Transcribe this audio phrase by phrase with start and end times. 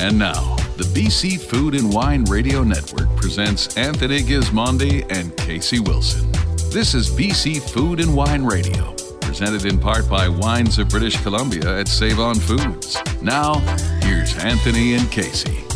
[0.00, 6.32] And now, the BC Food and Wine Radio Network presents Anthony Gismondi and Casey Wilson.
[6.70, 11.80] This is BC Food and Wine Radio, presented in part by Wines of British Columbia
[11.80, 12.96] at Save On Foods.
[13.20, 13.56] Now,
[14.00, 15.69] here's Anthony and Casey.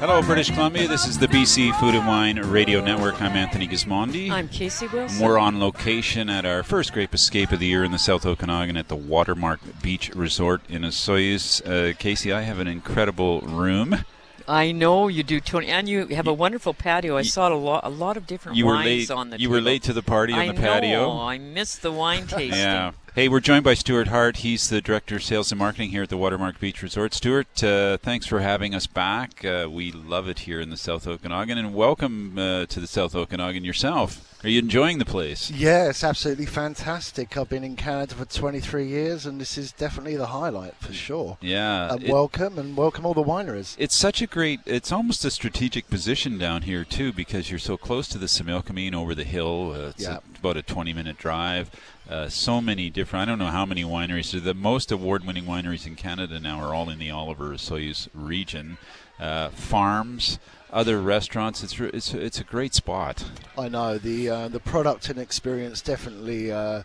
[0.00, 0.88] Hello, British Columbia.
[0.88, 3.20] This is the BC Food and Wine Radio Network.
[3.20, 4.30] I'm Anthony Gismondi.
[4.30, 5.22] I'm Casey Wilson.
[5.24, 8.78] We're on location at our first Grape Escape of the year in the South Okanagan
[8.78, 11.60] at the Watermark Beach Resort in Osoyoos.
[11.66, 14.04] Uh, Casey, I have an incredible room.
[14.48, 17.16] I know you do, Tony, and you have a wonderful patio.
[17.18, 19.10] I saw a lot, a lot of different You were wines late.
[19.10, 19.38] on the.
[19.38, 19.66] You were table.
[19.66, 21.02] late to the party on I the patio.
[21.14, 21.20] know.
[21.20, 22.58] I missed the wine tasting.
[22.58, 22.92] Yeah.
[23.16, 24.38] Hey, we're joined by Stuart Hart.
[24.38, 27.12] He's the Director of Sales and Marketing here at the Watermark Beach Resort.
[27.12, 29.44] Stuart, uh, thanks for having us back.
[29.44, 33.16] Uh, we love it here in the South Okanagan, and welcome uh, to the South
[33.16, 34.26] Okanagan yourself.
[34.44, 35.50] Are you enjoying the place?
[35.50, 37.36] Yeah, it's absolutely fantastic.
[37.36, 41.36] I've been in Canada for 23 years, and this is definitely the highlight for sure.
[41.42, 41.92] Yeah.
[41.92, 43.74] And it- welcome, and welcome all the wineries.
[43.76, 47.76] it's such a great it's almost a strategic position down here too because you're so
[47.76, 50.18] close to the Similkameen over the hill uh, it's Yeah.
[50.18, 51.70] a- about a 20 minute drive
[52.10, 54.42] uh, so many different I don't know how many wineries.
[54.42, 58.78] The most award winning wineries in Canada now are all in the Oliver Osoyoos region.
[59.18, 60.38] Uh, farms
[60.72, 63.24] other restaurants it's, it's it's a great spot.
[63.56, 63.98] I know.
[63.98, 66.82] The uh, the product and experience definitely uh,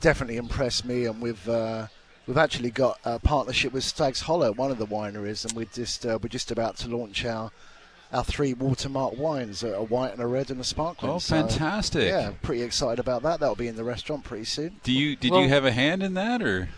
[0.00, 1.86] definitely impressed me, and we've uh,
[2.26, 6.04] we've actually got a partnership with Stags Hollow, one of the wineries, and we're just
[6.04, 7.50] we're just about to launch our
[8.12, 11.10] our three watermark wines, a white and a red and a sparkling.
[11.12, 13.40] oh So, fantastic yeah, pretty excited about that.
[13.40, 14.76] That'll be in the restaurant pretty soon.
[14.84, 16.68] do you did Well- you have a hand in that or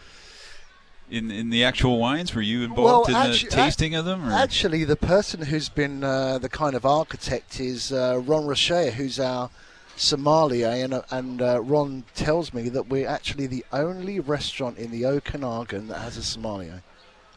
[1.11, 4.29] in in the actual wines were you involved Well, in actu- the tasting of them
[4.29, 4.33] or?
[4.33, 9.19] Actually, the person who's been uh, the kind of architect is uh, Ron Rocher, who's
[9.19, 9.49] our
[9.97, 14.91] sommelier, and, uh, and uh, Ron tells me that we're actually the only restaurant in
[14.91, 16.83] the Okanagan that has a sommelier,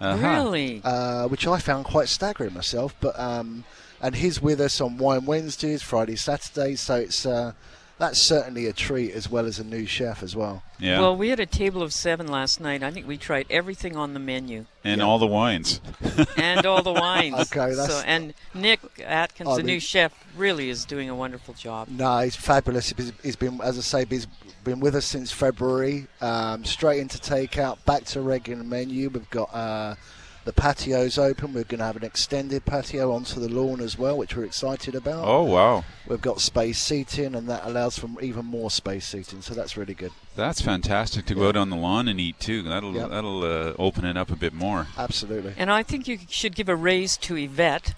[0.02, 0.28] Uh-huh.
[0.28, 0.82] Really?
[0.84, 2.96] uh, which I found quite staggering myself.
[3.00, 3.64] But um,
[4.02, 7.54] and he's with us on Wine Wednesdays, Friday, Saturdays, so it's uh,
[8.02, 10.64] that's certainly a treat as well as a new chef as well.
[10.80, 12.82] yeah Well, we had a table of seven last night.
[12.84, 15.06] I think we tried everything on the menu and Yeah.
[15.08, 15.80] all the wines
[16.38, 17.36] and all the wines.
[17.54, 21.16] Okay, that's- so and Nick Atkins, Oh, the the- new chef, really is doing a
[21.16, 21.88] wonderful job.
[21.90, 22.90] No, he's fabulous.
[22.96, 24.28] He's, he's been, as I say, he's
[24.64, 26.08] been with us since February.
[26.22, 29.10] Um, straight into takeout, back to regular menu.
[29.10, 29.96] We've got uh,
[30.44, 31.54] the patios open.
[31.54, 34.96] We're going to have an extended patio onto the lawn as well, which we're excited
[34.96, 35.24] about.
[35.26, 39.42] oh wow We've got space seating, and that allows for even more space seating.
[39.42, 40.12] So that's really good.
[40.36, 42.64] That's fantastic to go out on the lawn and eat too.
[42.64, 43.10] That'll Yep.
[43.10, 44.88] that'll uh, open it up a bit more.
[44.98, 45.54] Absolutely.
[45.58, 47.94] And I think you should give a raise to Yvette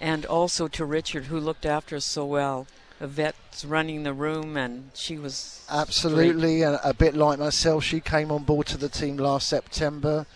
[0.00, 2.66] and also to Richard, who looked after us so well.
[3.00, 5.64] Yvette's running the room, and she was.
[5.70, 10.26] Absolutely, and a bit like myself, she came on board to the team last September.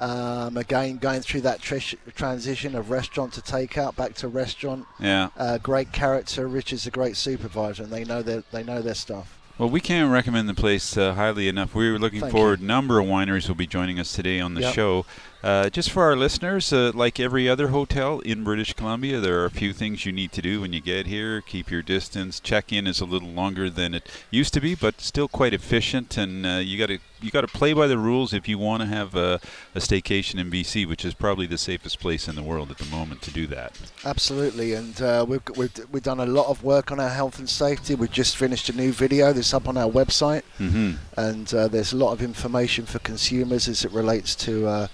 [0.00, 4.86] Um, again, going through that tr- transition of restaurant to takeout, back to restaurant.
[4.98, 5.28] Yeah.
[5.36, 6.48] Uh, great character.
[6.48, 9.36] Rich is a great supervisor, and they know their they know their stuff.
[9.58, 11.74] Well, we can't recommend the place uh, highly enough.
[11.74, 12.60] We are looking Thank forward.
[12.60, 14.74] A number of wineries will be joining us today on the Yep.
[14.74, 15.04] show.
[15.42, 19.46] Uh, just for our listeners, uh, like every other hotel in British Columbia, there are
[19.46, 21.40] a few things you need to do when you get here.
[21.40, 22.40] Keep your distance.
[22.40, 26.18] Check-in is a little longer than it used to be, but still quite efficient.
[26.18, 28.82] And uh, you got to you got to play by the rules if you want
[28.82, 29.40] to have a,
[29.74, 32.86] a staycation in BC, which is probably the safest place in the world at the
[32.86, 33.78] moment to do that.
[34.06, 37.48] Absolutely, and uh, we've, we've we've done a lot of work on our health and
[37.48, 37.94] safety.
[37.94, 40.92] We've just finished a new video that's up on our website, Mm-hmm.
[41.18, 44.86] and uh, there's a lot of information for consumers as it relates to uh,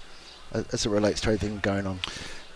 [0.53, 1.99] as it relates to everything going on.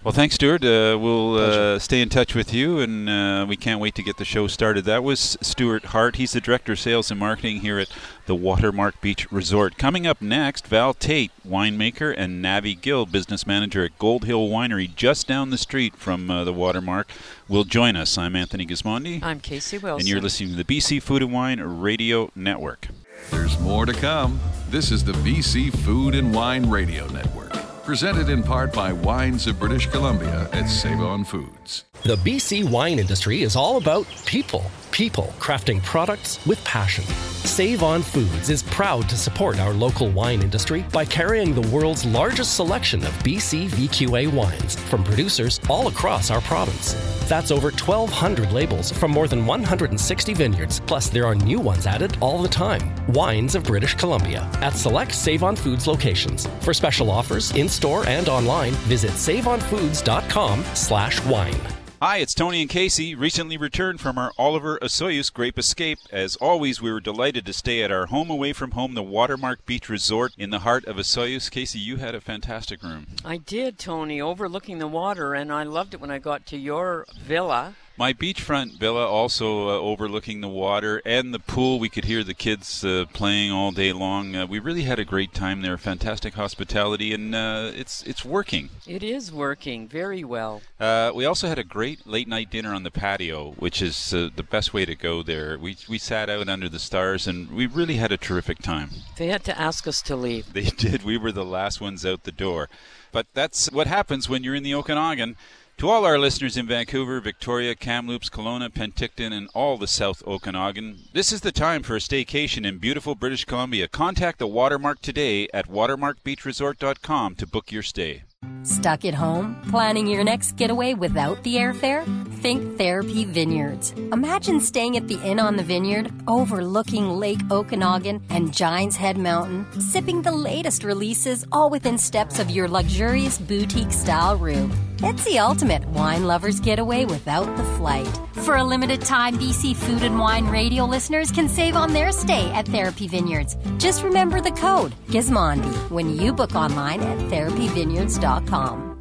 [0.03, 0.63] Well, thanks, Stuart.
[0.63, 4.17] Uh, we'll uh, stay in touch with you, and uh, we can't wait to get
[4.17, 4.83] the show started.
[4.85, 6.15] That was Stuart Hart.
[6.15, 7.87] He's the Director of Sales and Marketing here at
[8.25, 9.77] the Watermark Beach Resort.
[9.77, 14.91] Coming up next, Val Tate, winemaker, and Navi Gill, Business Manager at Gold Hill Winery,
[14.95, 17.11] just down the street from uh, the Watermark,
[17.47, 18.17] will join us.
[18.17, 19.99] I'm Anthony Gismondi, I'm Casey Wilson.
[19.99, 22.87] and you're listening to the BC Food and Wine Radio Network.
[23.29, 24.39] There's more to come.
[24.71, 29.59] This is the BC Food and Wine Radio Network, presented in part by Wines of
[29.59, 31.85] British Columbia at Save On Foods.
[32.03, 34.65] The BC wine industry is all about people.
[34.91, 37.05] People crafting products with passion.
[37.45, 42.05] Save On Foods is proud to support our local wine industry by carrying the world's
[42.05, 46.93] largest selection of BC VQA wines from producers all across our province.
[47.29, 52.17] That's over 1,200 labels from more than 160 vineyards, plus there are new ones added
[52.19, 52.93] all the time.
[53.13, 56.47] Wines of British Columbia at select Save On Foods locations.
[56.59, 61.61] For special offers in store and online, visit saveonfoods.com slash wine.
[62.01, 65.99] Hi, it's Tony and Casey, recently returned from our Oliver Osoyoos Grape Escape.
[66.11, 69.67] As always, we were delighted to stay at our home away from home, the Watermark
[69.67, 71.51] Beach Resort in the heart of Osoyoos.
[71.51, 73.05] Casey, you had a fantastic room.
[73.23, 77.05] I did, Tony, overlooking the water, and I loved it when I got to your
[77.21, 77.75] villa.
[78.01, 81.77] My beachfront villa also uh, overlooking the water and the pool.
[81.77, 84.35] We could hear the kids uh, playing all day long.
[84.35, 85.77] Uh, we really had a great time there.
[85.77, 88.69] Fantastic hospitality, and uh, it's it's working.
[88.87, 90.63] It is working very well.
[90.79, 94.29] Uh, we also had a great late night dinner on the patio, which is uh,
[94.35, 95.59] the best way to go there.
[95.59, 98.89] We we sat out under the stars, and we really had a terrific time.
[99.17, 100.53] They had to ask us to leave.
[100.53, 101.03] They did.
[101.03, 102.67] We were the last ones out the door.
[103.11, 105.35] But that's what happens when you're in the Okanagan.
[105.81, 110.99] To all our listeners in Vancouver, Victoria, Kamloops, Kelowna, Penticton, and all the South Okanagan,
[111.11, 113.87] this is the time for a staycation in beautiful British Columbia.
[113.87, 118.21] Contact the Watermark today at watermarkbeachresort.com to book your stay.
[118.61, 122.05] Stuck at home, planning your next getaway without the airfare?
[122.35, 123.91] Think Therapy Vineyards.
[124.11, 129.65] Imagine staying at the Inn on the Vineyard, overlooking Lake Okanagan and Giants Head Mountain,
[129.81, 134.71] sipping the latest releases, all within steps of your luxurious boutique style room.
[135.03, 138.19] It's the ultimate wine lover's getaway without the flight.
[138.43, 142.51] For a limited time, BC Food and Wine radio listeners can save on their stay
[142.51, 143.57] at Therapy Vineyards.
[143.79, 149.00] Just remember the code GISMONDI when you book online at therapyvineyards.com.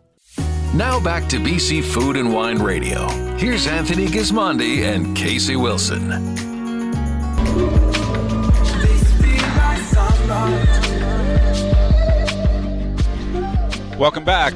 [0.73, 3.09] Now back to BC Food and Wine Radio.
[3.35, 6.07] Here's Anthony Gismondi and Casey Wilson.
[13.97, 14.53] Welcome back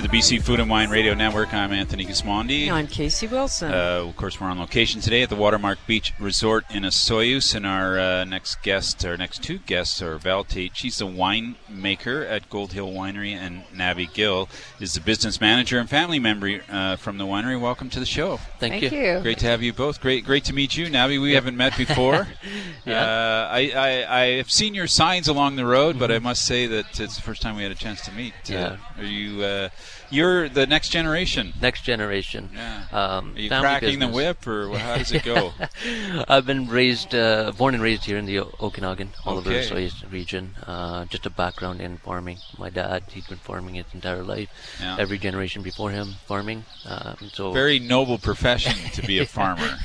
[0.00, 1.52] to the BC Food and Wine Radio Network.
[1.52, 2.70] I'm Anthony Gismondi.
[2.70, 3.70] I'm Casey Wilson.
[3.70, 7.66] Uh, of course, we're on location today at the Watermark Beach Resort in Osoyoos, and
[7.66, 10.74] our uh, next guest, our next two guests, are Val Tate.
[10.74, 14.48] She's a winemaker at Gold Hill Winery, and Navi Gill
[14.78, 17.60] is the business manager and family member uh, from the winery.
[17.60, 18.38] Welcome to the show.
[18.58, 18.98] Thank, Thank you.
[18.98, 19.20] you.
[19.20, 20.00] Great to have you both.
[20.00, 21.20] Great, great to meet you, Navi.
[21.20, 22.28] We haven't met before.
[22.86, 23.02] Yeah.
[23.02, 26.66] uh, I, I, I have seen your signs along the road, but I must say
[26.66, 28.32] that it's the first time we had a chance to meet.
[28.48, 28.76] Uh, Yeah.
[28.96, 29.42] Are you?
[29.42, 29.68] Uh,
[30.10, 31.52] you're the next generation.
[31.60, 32.50] Next generation.
[32.54, 32.84] Yeah.
[32.92, 35.52] Um, Are you cracking the whip, or how does it go?
[36.28, 39.68] I've been raised, uh, born and raised here in the Okanagan, Oliver Okay.
[39.68, 40.54] Osoyoos region.
[40.66, 42.38] Uh, just a background in farming.
[42.58, 44.48] My dad, he's been farming his entire life.
[44.80, 44.96] Yeah.
[44.98, 46.64] Every generation before him, farming.
[46.86, 49.78] Um, so Very noble profession to be a farmer.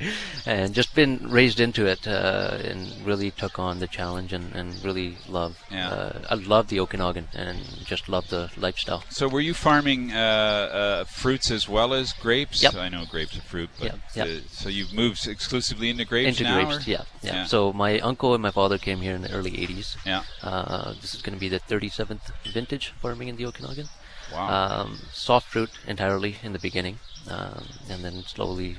[0.46, 4.82] and just been raised into it, uh, and really took on the challenge and, and
[4.84, 5.58] really love.
[5.70, 5.88] Yeah.
[5.90, 9.02] Uh, I love the Okanagan and just love the lifestyle.
[9.10, 12.62] So, were you farming uh, uh, fruits as well as grapes?
[12.62, 12.74] Yep.
[12.74, 13.98] I know grapes are fruit, but yep.
[14.14, 14.26] Yep.
[14.26, 16.64] The, so you've moved exclusively into grapes into now?
[16.64, 19.52] Grapes, yeah, yeah, yeah, So my uncle and my father came here in the early
[19.52, 19.96] 80s.
[20.04, 20.22] Yeah.
[20.42, 23.88] Uh, this is going to be the 37th vintage farming in the Okanagan.
[24.32, 24.82] Wow.
[24.82, 26.98] Um, soft fruit entirely in the beginning,
[27.28, 28.76] um, and then slowly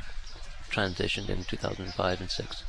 [0.69, 2.63] transitioned in 2005 and 6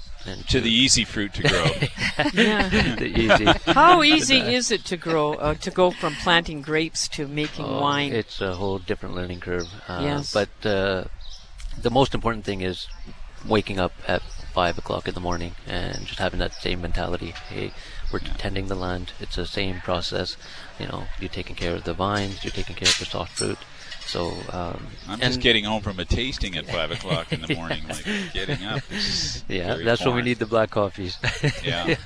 [0.49, 1.64] to the easy fruit to grow.
[2.34, 2.69] yeah.
[2.96, 3.44] the easy.
[3.72, 7.81] How easy is it to grow, uh, to go from planting grapes to making Oh,
[7.81, 8.12] wine?
[8.12, 9.69] It's a whole different learning curve.
[9.89, 10.32] Uh, Yes.
[10.32, 11.05] But uh,
[11.81, 12.86] the most important thing is
[13.46, 14.22] waking up at
[14.53, 17.32] five o'clock in the morning and just having that same mentality.
[17.48, 17.72] Hey,
[18.12, 19.12] we're tending the land.
[19.20, 20.36] It's the same process.
[20.79, 22.44] You know, you're taking care of the vines.
[22.44, 23.58] You're taking care of the soft fruit.
[24.07, 27.83] So um, I'm just getting home from a tasting at five o'clock in the morning.
[27.89, 28.83] Like getting up.
[29.49, 31.19] Yeah, that's when we need the black coffees.
[31.65, 31.97] Yeah.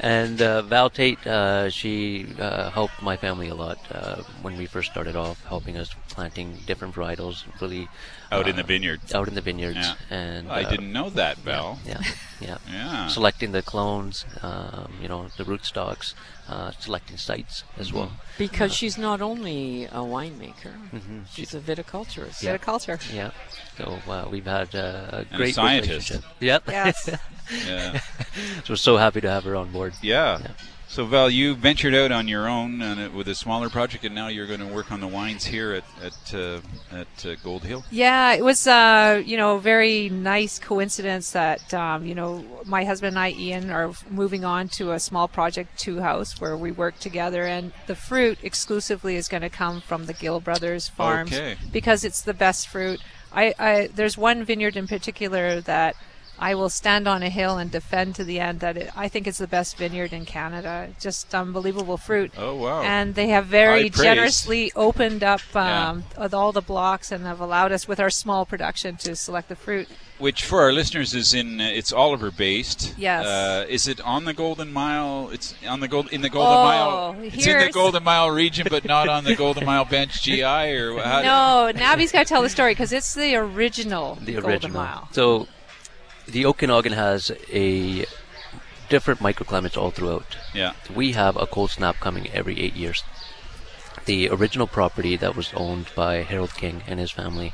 [0.00, 4.66] and uh, Val Tate, uh, she uh, helped my family a lot uh, when we
[4.66, 7.88] first started off, helping us planting different varietals, really
[8.32, 9.00] Out in uh, the vineyard.
[9.14, 9.94] Out in the vineyards, Yeah.
[10.10, 11.78] and I uh, didn't know that, Val.
[11.86, 12.02] Yeah,
[12.40, 12.58] yeah.
[12.70, 13.06] Yeah.
[13.08, 16.14] Selecting the clones, um, you know, the rootstocks,
[16.52, 18.10] uh, selecting sites as well.
[18.38, 21.24] Because she's not only a winemaker, Mhm.
[21.32, 22.42] she's a viticulturist.
[22.42, 22.56] Yeah.
[22.58, 22.98] Viticulture.
[23.14, 23.30] Yeah.
[23.78, 24.80] So uh, we've had uh,
[25.12, 26.10] a And a great scientist.
[26.10, 26.24] relationship.
[26.40, 26.62] Yep.
[26.68, 26.96] Yes.
[27.66, 28.00] Yeah.
[28.64, 29.92] so we're so happy to have her on board.
[30.02, 30.38] Yeah.
[30.90, 34.12] So Val, you ventured out on your own and it, with a smaller project, and
[34.12, 37.62] now you're going to work on the wines here at at uh, at uh, Gold
[37.62, 37.84] Hill.
[37.92, 43.10] Yeah, it was uh, you know very nice coincidence that um, you know my husband
[43.10, 46.98] and I, Ian, are moving on to a small project two house where we work
[46.98, 51.56] together, and the fruit exclusively is going to come from the Gill Brothers farms Okay.
[51.70, 53.00] because it's the best fruit.
[53.32, 55.94] I, I there's one vineyard in particular that
[56.40, 59.26] I will stand on a hill and defend to the end that it, I think
[59.26, 60.88] it's the best vineyard in Canada.
[60.98, 62.32] Just unbelievable fruit.
[62.36, 62.82] Oh wow!
[62.82, 65.90] And they have very generously opened up Yeah.
[65.90, 69.48] um, with all the blocks and have allowed us, with our small production, to select
[69.50, 69.86] the fruit.
[70.18, 72.94] Which for our listeners is in uh, it's Oliver based.
[72.98, 73.24] Yes.
[73.26, 75.30] Uh, is it on the Golden Mile?
[75.32, 77.16] It's on the gold in the Golden Oh, Mile.
[77.22, 80.98] It's in the Golden Mile region, but not on the Golden Mile bench GI or
[81.00, 81.22] how?
[81.72, 84.82] no, Navi's got to tell the story because it's the original the Golden original.
[84.82, 85.08] Mile.
[85.12, 85.48] So,
[86.32, 88.06] the Okanagan has a
[88.88, 90.36] different microclimates all throughout.
[90.54, 90.72] Yeah.
[90.94, 93.02] We have a cold snap coming every eight years.
[94.06, 97.52] The original property that was owned by Harold King and his family,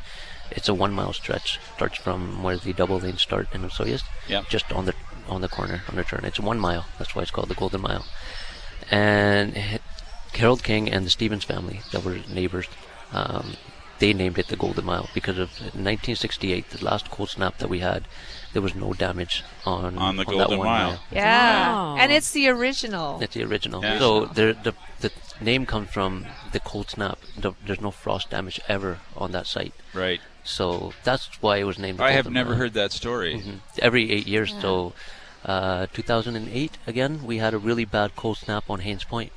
[0.50, 1.58] it's a one mile stretch.
[1.74, 4.44] Starts from where the double lanes start in Osoyoos, Yeah.
[4.48, 4.94] just on the
[5.28, 6.24] on the corner on the turn.
[6.24, 6.86] It's one mile.
[6.98, 8.06] That's why it's called the Golden Mile.
[8.92, 9.56] And
[10.34, 12.66] Harold King and the Stevens family, that were neighbors,
[13.12, 13.56] um,
[13.98, 17.78] they named it the Golden Mile because of 1968, the last cold snap that we
[17.80, 18.06] had.
[18.52, 21.00] There was no damage on On the that Golden one Mile.
[21.10, 21.96] Yeah, Wow.
[21.98, 23.18] and it's the original.
[23.20, 23.82] It's the original.
[23.82, 23.98] Yeah.
[23.98, 27.18] So the, the the name comes from the cold snap.
[27.38, 29.74] The, there's no frost damage ever on that site.
[29.92, 30.20] Right.
[30.42, 31.98] So that's why it was named.
[31.98, 32.58] the I have never Mile.
[32.60, 33.34] heard that story.
[33.40, 33.58] Mhm.
[33.80, 34.54] Every eight years.
[34.60, 34.94] So,
[35.44, 39.32] uh, 2008 again, we had a really bad cold snap on Haynes Point.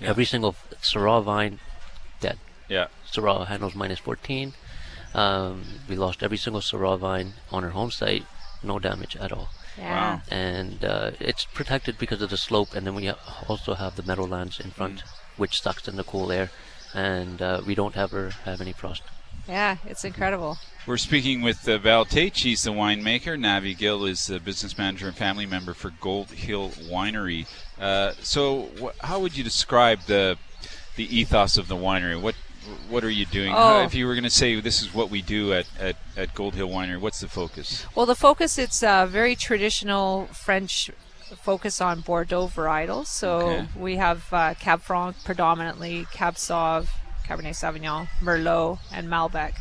[0.00, 0.08] Yeah.
[0.08, 1.60] Every single Syrah vine
[2.20, 2.38] dead.
[2.68, 2.86] Yeah.
[3.12, 4.52] Syrah handles minus 14.
[5.14, 8.24] Um, we lost every single Syrah vine on our home site.
[8.62, 9.48] No damage at all.
[9.78, 10.14] Yeah.
[10.16, 10.22] Wow.
[10.30, 14.02] And uh, it's protected because of the slope, and then we ha- also have the
[14.02, 15.02] meadowlands in front,
[15.36, 16.50] which sucks in the cool air,
[16.94, 19.02] and uh, we don't ever have any frost.
[19.48, 20.58] Yeah, it's incredible.
[20.86, 22.36] We're speaking with uh, Val Tate.
[22.36, 23.38] She's the winemaker.
[23.38, 27.46] Navi Gill is the business manager and family member for Gold Hill Winery.
[27.80, 30.36] Uh, so, wh- how would you describe the
[30.96, 32.20] the ethos of the winery?
[32.20, 32.34] What
[32.88, 33.52] what are you doing?
[33.54, 33.82] Oh.
[33.82, 36.54] if you were going to say this is what we do at, at, at Gold
[36.54, 37.86] Hill Winery, what's the focus?
[37.94, 40.90] Well, the focus it's a very traditional French
[41.42, 43.06] focus on Bordeaux varietals.
[43.06, 43.66] So Okay.
[43.76, 46.88] we have uh, Cab Franc predominantly, Cab Sauv,
[47.30, 49.52] Cabernet Sauvignon, Merlot, and Malbec.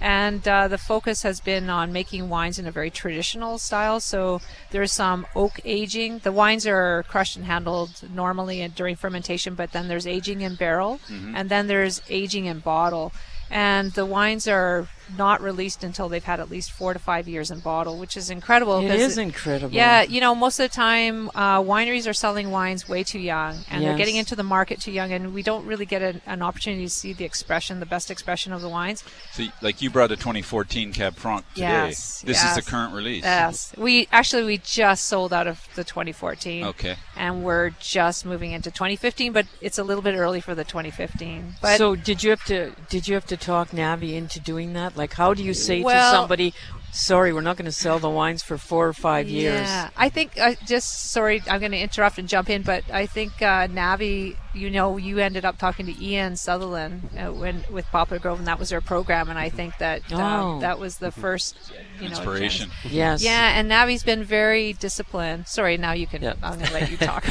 [0.00, 4.00] And uh, the focus has been on making wines in a very traditional style.
[4.00, 4.40] So
[4.72, 6.18] there's some oak aging.
[6.18, 10.56] The wines are crushed and handled normally and during fermentation, but then there's aging in
[10.56, 10.98] barrel,
[11.36, 13.12] and then there's aging in bottle.
[13.50, 17.50] And the wines are not released until they've had at least four to five years
[17.50, 18.78] in bottle, which is incredible.
[18.80, 19.74] It 'cause is incredible.
[19.74, 23.64] Yeah, you know, most of the time, uh, wineries are selling wines way too young,
[23.70, 26.42] and they're getting into the market too young, and we don't really get an, an
[26.42, 29.02] opportunity to see the expression, the best expression of the wines.
[29.32, 31.66] So, like you brought a 2014 Cab Franc today.
[31.66, 33.24] Yes, This is the current release.
[33.24, 36.64] Yes, we actually we just sold out of the 2014.
[36.64, 36.96] Okay.
[37.16, 41.56] And we're just moving into 2015, but it's a little bit early for the 2015.
[41.60, 44.93] But so did you have to did you have to talk Navi into doing that?
[44.94, 46.54] Like, how do you say to somebody,
[46.92, 49.66] "Sorry, we're not going to sell the wines for four or five years"?
[49.68, 53.06] Yeah, I think uh, just sorry, I'm going to interrupt and jump in, but I
[53.06, 57.86] think uh, Navi, you know, you ended up talking to Ian Sutherland uh, when with
[57.86, 60.20] Poplar Grove, and that was their program, and I think that Oh.
[60.20, 61.56] um, that was the first,
[61.98, 62.70] you know, Inspiration.
[62.70, 62.92] chance.
[62.94, 63.24] Yes.
[63.24, 65.48] Yeah, and Navi's been very disciplined.
[65.48, 66.22] Sorry, now you can.
[66.22, 66.34] Yeah.
[66.42, 67.26] I'm going to let you talk.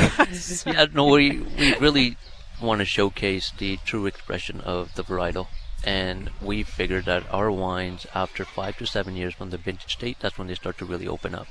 [0.66, 2.18] yeah, no, we, we really
[2.62, 5.48] want to showcase the true expression of the varietal.
[5.84, 10.18] And we figured that our wines, after five to seven years from the vintage state,
[10.20, 11.48] that's when they start to really open up.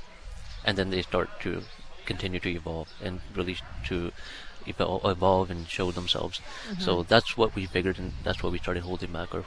[0.65, 1.63] And then they start to
[2.05, 4.11] continue to evolve and really to
[4.65, 6.41] evolve and show themselves.
[6.79, 9.43] So that's what we figured, and that's why we started holding back our,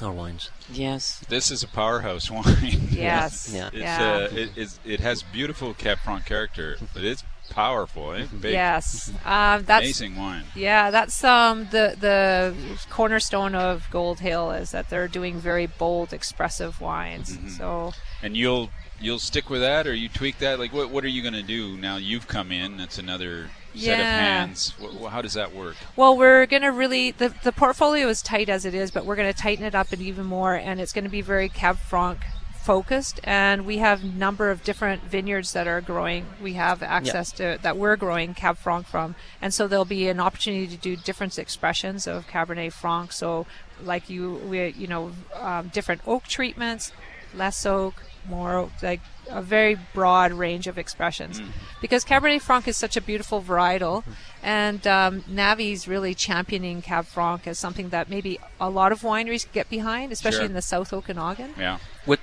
[0.00, 0.50] our wines.
[0.70, 1.20] Yes.
[1.28, 2.88] This is a powerhouse wine.
[2.90, 3.50] yes.
[3.52, 3.68] Yeah.
[3.68, 4.12] It's, Yeah.
[4.14, 8.12] uh, it, it's, it has beautiful Cab Franc character, but it's powerful.
[8.12, 8.26] Eh?
[8.40, 9.10] Big, Yes.
[9.24, 10.44] Um, that's amazing wine.
[10.54, 12.54] Yeah, that's um the the
[12.90, 17.36] cornerstone of Gold Hill is that they're doing very bold, expressive wines.
[17.36, 17.48] Mm-hmm.
[17.48, 20.58] So And you'll you'll stick with that, or you tweak that.
[20.58, 21.96] Like, what what are you going to do now?
[21.96, 22.76] You've come in.
[22.76, 24.74] That's another set of hands.
[25.08, 25.76] How does that work?
[25.96, 29.16] Well, we're going to really the the portfolio is tight as it is, but we're
[29.16, 31.78] going to tighten it up and even more, and it's going to be very Cab
[31.78, 32.20] Franc
[32.58, 33.20] focused.
[33.24, 36.26] And we have a number of different vineyards that are growing.
[36.42, 40.20] We have access to that we're growing Cab Franc from, and so there'll be an
[40.20, 43.12] opportunity to do different expressions of Cabernet Franc.
[43.12, 43.46] So,
[43.82, 46.92] like you, we you know, um, different oak treatments,
[47.34, 48.02] less oak.
[48.28, 49.00] more like
[49.30, 51.40] a very broad range of expressions.
[51.40, 51.48] Mm.
[51.80, 54.04] Because Cabernet Franc is such a beautiful varietal,
[54.42, 59.50] and um, Navi's really championing Cab Franc as something that maybe a lot of wineries
[59.52, 60.46] get behind, especially Sure.
[60.46, 61.54] in the South Okanagan.
[61.58, 61.78] Yeah.
[62.06, 62.20] With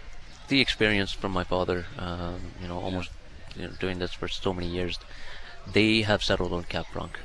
[0.48, 3.10] the experience from my father, um, you know, almost
[3.56, 5.00] you know, doing this for so many years,
[5.72, 7.20] they have settled on Cab Franc.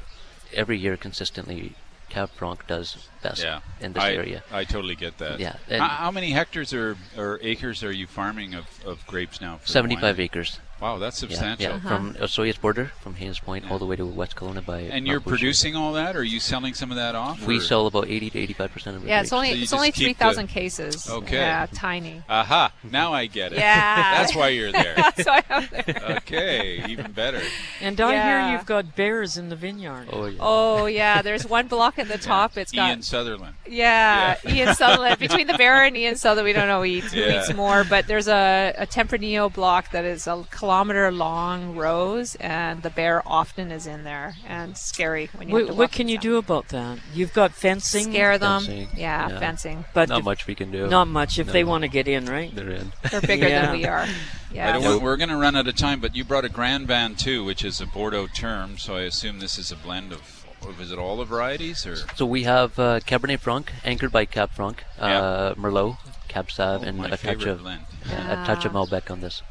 [0.53, 1.75] Every year, consistently,
[2.09, 3.61] Cab Franc does best Yeah.
[3.81, 4.43] in this I, area.
[4.53, 5.39] I totally get that.
[5.41, 9.59] Yeah, How, how many hectares or, or acres are you farming of, of grapes now?
[9.59, 10.59] For 75 acres.
[10.81, 11.65] Wow, that's Yeah, substantial.
[11.73, 12.25] Yeah, from uh-huh.
[12.25, 14.81] uh, Osoyoos border, from Haynes Point all the way to West Kelowna by.
[14.81, 17.47] And you're Mount producing all that, or are you selling some of that off?
[17.47, 19.09] We or- sell about 80 to 85 percent of it.
[19.09, 21.09] Yeah, it's only So it's only keep three the- cases.
[21.09, 21.37] Okay.
[21.37, 22.23] Yeah, tiny.
[22.29, 22.73] Aha!
[22.91, 23.59] Now I get it.
[23.59, 23.97] Yeah.
[24.23, 24.95] That's why you're there.
[24.97, 26.15] That's why I'm there.
[26.19, 27.41] okay, even better.
[27.81, 28.49] And I Yeah.
[28.49, 30.09] hear you've got bears in the vineyard.
[30.13, 30.39] Oh yeah.
[30.41, 32.57] Oh yeah, there's one block at the top.
[32.57, 33.55] It's got Ian Sutherland.
[33.69, 35.19] Yeah, Ian Sutherland.
[35.19, 37.85] Between the bear and Ian Sutherland, we don't know who eats, who eats more.
[37.85, 43.23] But there's a, a Tempranillo block that is a kilometer long rows, and the bear
[43.27, 46.23] often is in there, and scary when you have What, to what can you inside.
[46.23, 46.99] do about that?
[47.13, 48.05] You've got fencing.
[48.05, 48.63] Scare them.
[48.63, 49.39] Fencing, Yeah, yeah.
[49.41, 49.85] fencing.
[49.95, 50.87] but Not if- much we can do.
[50.87, 51.53] Not much if No.
[51.53, 52.55] they want to get in, right?
[52.55, 52.93] They're in.
[53.11, 53.63] They're bigger Yeah.
[53.67, 54.03] than we are.
[54.03, 54.09] I
[54.53, 54.73] Yeah.
[54.79, 57.43] don't we're going to run out of time, but you brought a Grand Vin too,
[57.45, 58.79] which is a Bordeaux term.
[58.79, 60.23] So I assume this is a blend of,
[60.63, 61.97] of is it all the varieties or?
[62.15, 65.55] So we have uh, Cabernet Franc, anchored by Cab Franc, uh, Yeah.
[65.61, 65.97] Merlot,
[66.29, 67.83] Cab Sauv, Oh, and my a touch of blend.
[68.09, 68.71] yeah, a touch of.
[68.73, 69.43] Malbec on this.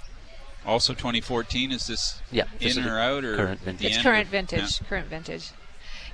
[0.70, 1.72] Also 2014.
[1.72, 3.86] Is this Yeah, this in or out or current vintage.
[3.96, 4.80] It's current or- vintage.
[4.88, 5.52] Current vintage.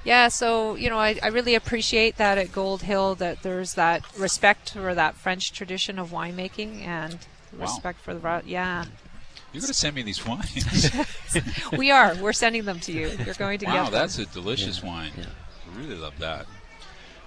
[0.03, 4.03] Yeah, so you know, I, I really appreciate that at Gold Hill that there's that
[4.17, 7.17] respect for that French tradition of winemaking and
[7.53, 7.61] Wow.
[7.61, 8.85] respect for the ro- yeah.
[9.53, 10.91] You're going to send me these wines.
[11.77, 12.13] we are.
[12.15, 13.07] We're sending them to you.
[13.25, 13.93] You're going to wow, get them.
[13.93, 15.11] that's a delicious wine.
[15.17, 15.25] yeah.
[15.73, 16.45] I really love that.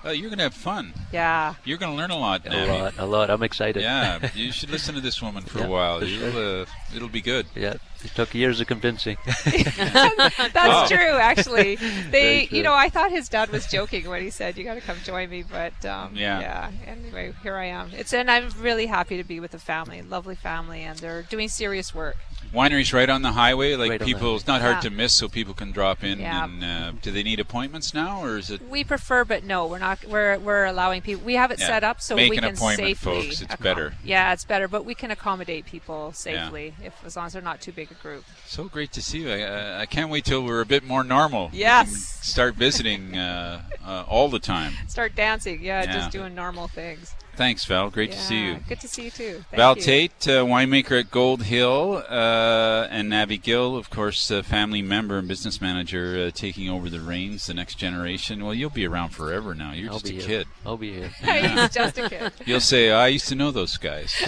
[0.05, 0.93] Uh, you're going to have fun.
[1.13, 1.55] yeah.
[1.65, 2.81] You're going to learn a lot, A Navi.
[2.81, 3.31] lot, a lot.
[3.31, 3.83] I'm excited.
[3.83, 5.99] Yeah, you should listen to this woman for Yeah, a while.
[6.01, 7.47] for You'll, uh, it'll be good.
[7.55, 7.75] Yeah,
[8.05, 9.17] it took years of convincing.
[9.45, 10.87] That's Oh.
[10.89, 11.77] true, actually.
[12.11, 12.59] They, true.
[12.59, 14.97] you know, I thought his dad was joking when he said, "You got to come
[15.05, 16.71] join me," but um, Yeah.
[16.87, 17.91] Anyway, here I am.
[17.93, 21.49] It's and I'm really happy to be with the family, lovely family, and they're doing
[21.49, 22.17] serious work.
[22.55, 23.75] Winery's right on the highway.
[23.75, 24.81] Like Right people, it's not hard Yeah.
[24.83, 26.19] to miss, so people can drop in.
[26.21, 26.45] Yeah.
[26.45, 28.67] And uh, do they need appointments now, or is it?
[28.69, 30.03] We prefer, but no, we're not.
[30.07, 31.25] We're we're allowing people.
[31.25, 31.67] We have it Yeah.
[31.67, 33.23] set up so Make we an can appointment, safely.
[33.27, 33.43] folks.
[33.43, 33.95] It's accom- better.
[34.03, 37.61] Yeah, it's better, but we can accommodate people safely if as long as they're not
[37.61, 38.25] too big a group.
[38.47, 39.31] So great to see you.
[39.31, 41.51] I, uh, I can't wait till we're a bit more normal.
[41.53, 42.19] We Yes.
[42.23, 44.73] start visiting uh, uh, all the time.
[44.89, 45.93] Start dancing, yeah, Yeah.
[45.93, 47.15] just doing normal things.
[47.37, 47.89] Thanks, Val.
[47.91, 48.57] Great to see you.
[48.69, 49.33] Good to see you too.
[49.51, 49.83] Thank Val you.
[49.83, 55.19] Tate, uh, winemaker at Gold Hill, uh, and Navi Gill, of course, uh, family member
[55.19, 58.45] and business manager, uh, taking over the reins, the next generation.
[58.45, 59.73] Well, you'll be around forever now.
[59.73, 60.27] You're I'll just a here.
[60.27, 60.47] kid.
[60.67, 61.09] I'll be here.
[61.21, 62.33] He's just a kid.
[62.45, 64.13] You'll say, I used to know those guys.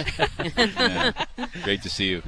[0.55, 1.11] Yeah.
[1.63, 2.23] Great to see you.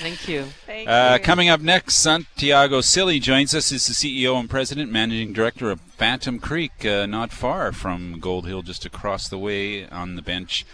[0.00, 0.44] Thank you.
[0.66, 1.24] Thank Uh, you.
[1.24, 5.80] coming up next, Santiago Asili joins us as the CEO and President, Managing Director of
[5.80, 10.64] Phantom Creek, uh, not far from Gold Hill, just across the way on the bench,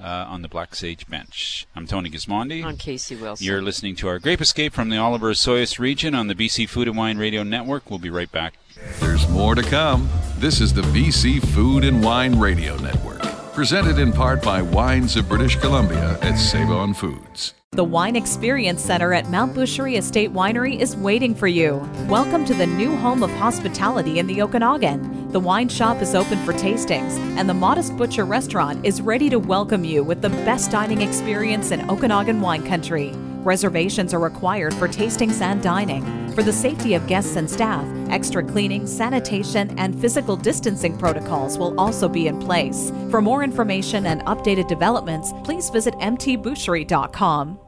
[0.00, 1.66] uh, on the Black Sage bench.
[1.74, 2.64] I'm Tony Gismondi.
[2.64, 3.44] I'm Casey Wilson.
[3.44, 6.86] You're listening to our Grape Escape from the Oliver Osoyoos region on the BC Food
[6.86, 7.90] and Wine Radio Network.
[7.90, 8.54] We'll be right back.
[9.00, 10.08] There's more to come.
[10.38, 13.22] This is the BC Food and Wine Radio Network,
[13.58, 17.54] presented in part by Wines of British Columbia at Save On Foods.
[17.72, 21.78] The Wine Experience Center at Mount Boucherie Estate Winery is waiting for you.
[22.06, 25.32] Welcome to the new home of hospitality in the Okanagan.
[25.32, 29.40] The wine shop is open for tastings, and the Modest Butcher restaurant is ready to
[29.40, 33.12] welcome you with the best dining experience in Okanagan wine country.
[33.44, 36.04] Reservations are required for tastings and dining.
[36.34, 41.78] For the safety of guests and staff, extra cleaning, sanitation, and physical distancing protocols will
[41.78, 42.92] also be in place.
[43.10, 47.58] For more information and updated developments, please visit mtboucherie.com.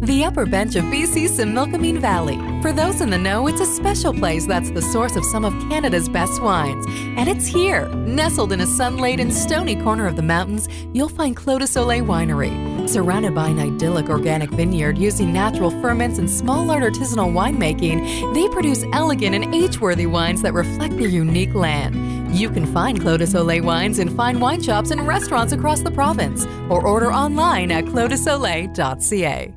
[0.00, 2.36] The upper bench of BC's Similkameen Valley.
[2.60, 5.52] For those in the know, it's a special place that's the source of some of
[5.70, 6.86] Canada's best wines.
[7.16, 11.60] And it's here, nestled in a sun-laden, stony corner of the mountains, you'll find Clos
[11.60, 12.75] de Soleil Winery.
[12.86, 18.48] Surrounded by an idyllic organic vineyard using natural ferments and small art artisanal winemaking, they
[18.48, 22.34] produce elegant and age-worthy wines that reflect their unique land.
[22.34, 25.90] You can find Clos de Soleil wines in fine wine shops and restaurants across the
[25.90, 29.54] province, or order online at closdesoleil.ca.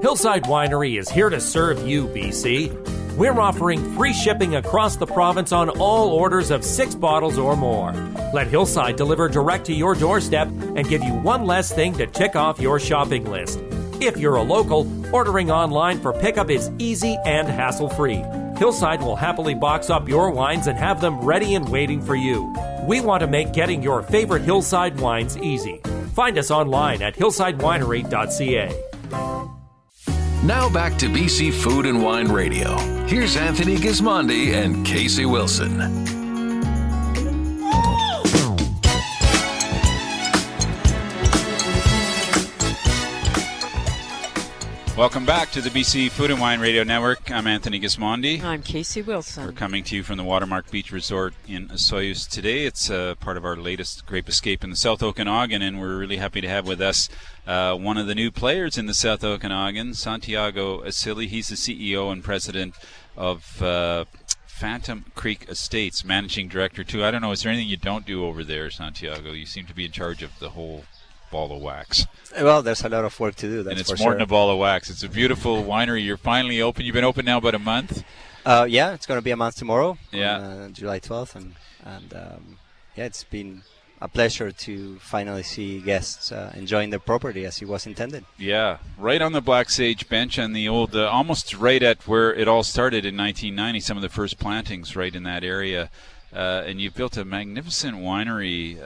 [0.00, 2.99] Hillside Winery is here to serve you, BC.
[3.16, 7.92] We're offering free shipping across the province on all orders of six bottles or more.
[8.32, 12.36] Let Hillside deliver direct to your doorstep and give you one less thing to tick
[12.36, 13.60] off your shopping list.
[14.00, 18.24] If you're a local, ordering online for pickup is easy and hassle free.
[18.56, 22.54] Hillside will happily box up your wines and have them ready and waiting for you.
[22.84, 25.80] We want to make getting your favorite Hillside wines easy.
[26.14, 28.89] Find us online at hillsidewinery.ca.
[30.42, 32.78] Now back to BC Food and Wine Radio.
[33.06, 36.19] Here's Anthony Gismondi and Casey Wilson.
[45.00, 47.30] Welcome back to the BC Food and Wine Radio Network.
[47.30, 48.42] I'm Anthony Gismondi.
[48.42, 49.46] I'm Casey Wilson.
[49.46, 52.66] We're coming to you from the Watermark Beach Resort in Osoyoos today.
[52.66, 56.18] It's uh, part of our latest Grape Escape in the South Okanagan, and we're really
[56.18, 57.08] happy to have with us
[57.46, 61.28] uh, one of the new players in the South Okanagan, Santiago Asili.
[61.28, 62.74] He's the CEO and president
[63.16, 64.04] of uh,
[64.46, 67.02] Phantom Creek Estates, managing director too.
[67.02, 69.32] I don't know, is there anything you don't do over there, Santiago?
[69.32, 70.84] You seem to be in charge of the whole
[71.30, 72.06] ball of wax.
[72.40, 73.62] Well, there's a lot of work to do.
[73.62, 74.12] That's and it's more sure.
[74.12, 74.90] than a ball of wax.
[74.90, 76.04] It's a beautiful winery.
[76.04, 76.84] You're finally open.
[76.84, 78.04] You've been open now about a month.
[78.44, 79.98] Uh, yeah, it's going to be a month tomorrow.
[80.12, 80.36] Yeah.
[80.36, 82.58] on, uh, July 12th, and and um,
[82.96, 83.62] yeah, it's been
[84.00, 88.24] a pleasure to finally see guests uh, enjoying the property as it was intended.
[88.38, 92.32] Yeah, right on the Black Sage bench and the old, uh, almost right at where
[92.34, 93.80] it all started in 1990.
[93.80, 95.90] Some of the first plantings right in that area,
[96.34, 98.80] uh, and you've built a magnificent winery.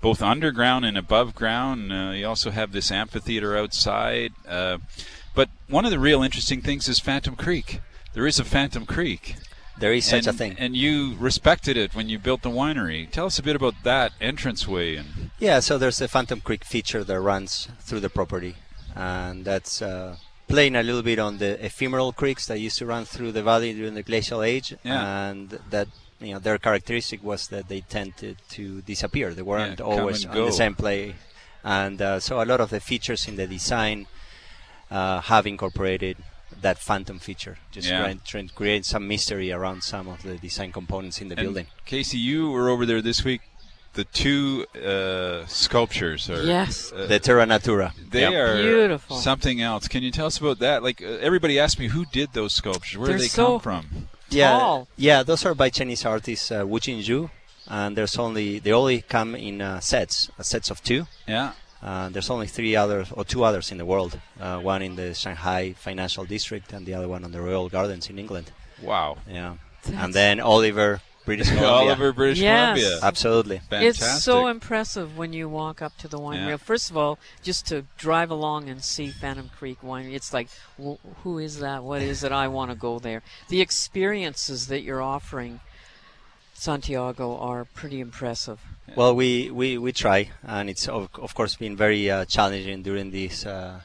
[0.00, 1.92] Both underground and above ground.
[1.92, 4.32] Uh, you also have this amphitheater outside.
[4.48, 4.78] Uh,
[5.34, 7.80] but one of the real interesting things is Phantom Creek.
[8.14, 9.36] There is a Phantom Creek.
[9.78, 10.56] There is such and, a thing.
[10.58, 13.10] And you respected it when you built the winery.
[13.10, 17.04] Tell us a bit about that entranceway and Yeah, so there's a Phantom Creek feature
[17.04, 18.56] that runs through the property,
[18.94, 20.16] and that's uh,
[20.48, 23.74] playing a little bit on the ephemeral creeks that used to run through the valley
[23.74, 25.28] during the glacial age, Yeah.
[25.28, 25.88] and that
[26.20, 29.34] you know their characteristic was that they tended to disappear.
[29.34, 31.16] They weren't Yeah, always and on the same play,
[31.64, 34.06] and uh, so a lot of the features in the design
[34.90, 36.16] uh, have incorporated
[36.62, 38.00] that phantom feature, just Yeah.
[38.00, 41.44] trying, trying to create some mystery around some of the design components in the And
[41.44, 41.66] building.
[41.84, 43.42] Casey, you were over there this week.
[43.94, 46.92] The two uh, sculptures are Yes.
[46.92, 47.92] uh, The Terra Natura.
[48.10, 48.32] They Yep.
[48.34, 49.16] are Beautiful.
[49.16, 49.88] something else.
[49.88, 50.82] Can you tell us about that?
[50.82, 52.96] Like uh, everybody asked me, who did those sculptures?
[52.98, 54.08] Where They're do they so come from?
[54.30, 54.88] Yeah, tall.
[54.96, 57.30] yeah, those are by Chinese artist uh, Wu Jingzhu,
[57.68, 61.06] and there's only they only come in uh, sets, uh, sets of two.
[61.28, 61.52] Yeah.
[61.82, 64.18] Uh, there's only three others or two others in the world.
[64.40, 68.08] Uh, one in the Shanghai Financial District, and the other one on the Royal Gardens
[68.10, 68.50] in England.
[68.82, 69.18] Wow.
[69.28, 71.68] Yeah, That's- and then Oliver, British Columbia.
[71.68, 72.78] Oliver, British Yes.
[72.80, 72.98] Columbia.
[73.02, 73.58] Absolutely.
[73.58, 73.88] Fantastic.
[74.08, 76.48] It's so impressive when you walk up to the winery.
[76.48, 76.56] Yeah.
[76.56, 80.48] First of all, just to drive along and see Phantom Creek Winery, it's like,
[80.82, 81.82] wh- who is that?
[81.82, 82.32] What is it?
[82.32, 83.22] I want to go there.
[83.48, 85.60] The experiences that you're offering,
[86.54, 88.60] Santiago, are pretty impressive.
[88.94, 93.10] Well, we, we, we try, and it's of, of course been very uh, challenging during
[93.10, 93.80] these uh,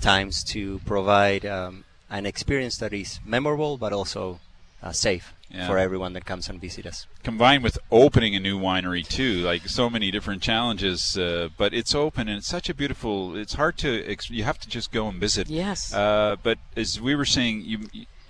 [0.00, 4.38] times to provide um, an experience that is memorable but also
[4.82, 5.66] uh, safe Yeah.
[5.66, 7.06] for everyone that comes and visit us.
[7.24, 11.94] combined with opening a new winery too like so many different challenges uh, but it's
[11.94, 15.08] open and it's such a beautiful it's hard to ex- you have to just go
[15.08, 15.92] and visit Yes.
[15.94, 17.78] uh, but as we were saying you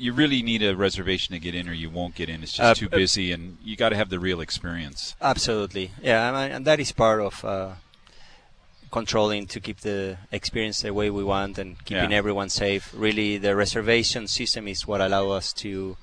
[0.04, 2.70] you really need a reservation to get in or you won't get in it's just
[2.70, 6.30] Uh, too uh, busy and you got to have the real experience Absolutely, yeah, I
[6.36, 7.72] mean, and that is part of uh,
[8.90, 12.16] controlling to keep the experience the way we want and keeping Yeah.
[12.22, 12.90] everyone safe.
[12.94, 15.96] Really, the reservation system is what allow us to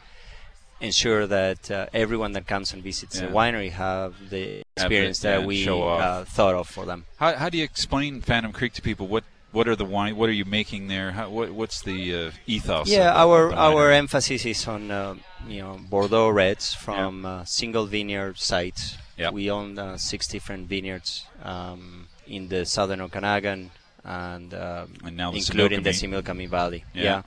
[0.81, 5.39] ensure that uh, everyone that comes and visits the winery have the experience yeah, that
[5.39, 7.05] and we uh, thought of for them.
[7.17, 10.27] how, how do you explain phantom creek to people what what are the wine what
[10.27, 14.45] are you making there how, what, what's the uh, ethos yeah, the- our our emphasis
[14.45, 15.15] is on uh,
[15.47, 18.97] you know Bordeaux reds from uh, single vineyard sites.
[19.17, 19.29] Yeah.
[19.29, 23.71] We own uh, six different vineyards um, in the southern Okanagan
[24.03, 26.23] and, And now the including the Similkameen.
[26.23, 26.83] Similkameen Valley.
[26.93, 27.21] Yeah.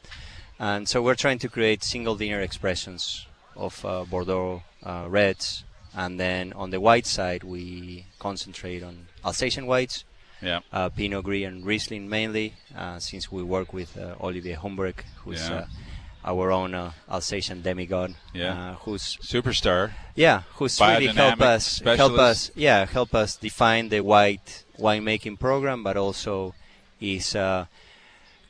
[0.61, 3.27] and so we're trying to create single vineyard expressions
[3.59, 9.67] of uh, Bordeaux uh, reds, and then on the white side we concentrate on Alsatian
[9.67, 10.05] whites
[10.41, 15.03] yeah uh, Pinot Gris and Riesling mainly, uh, since we work with uh, Olivier Humbrecht,
[15.25, 15.57] who's Yeah.
[15.57, 15.67] uh,
[16.25, 18.53] our own uh, Alsatian demigod, Yeah.
[18.55, 24.01] uh, who's superstar yeah, who's really help us help us yeah help us define the
[24.01, 26.55] white winemaking program, but also
[27.01, 27.67] is uh,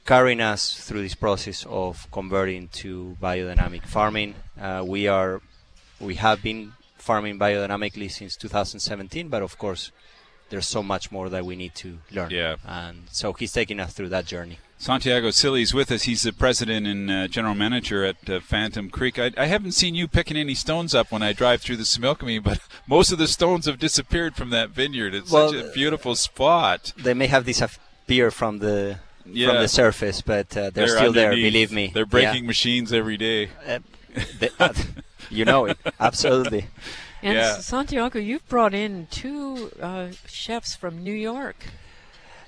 [0.04, 4.34] carrying us through this process of converting to biodynamic farming.
[4.60, 5.40] Uh, we are
[6.00, 9.90] we have been farming biodynamically since 2017, but of course
[10.50, 12.30] there's so much more that we need to learn.
[12.30, 12.56] Yeah.
[12.64, 14.58] And so he's taking us through that journey.
[14.78, 16.02] Santiago Asili is with us.
[16.02, 19.18] He's the president and uh, general manager at uh, Phantom Creek.
[19.18, 22.44] I, I haven't seen you picking any stones up when I drive through the Similkameen,
[22.50, 25.14] but most of the stones have disappeared from that vineyard.
[25.14, 26.92] It's Well, such a beautiful spot.
[26.96, 29.48] They may have disappeared from the Yeah.
[29.48, 31.30] from the surface, but uh, they're, They're still there.
[31.32, 31.90] Believe me.
[31.92, 33.48] They're breaking machines every day.
[34.40, 34.72] They- uh,
[35.30, 36.66] you know it absolutely.
[37.22, 37.58] And Yeah.
[37.58, 41.56] Santiago, you've brought in two uh, chefs from New York.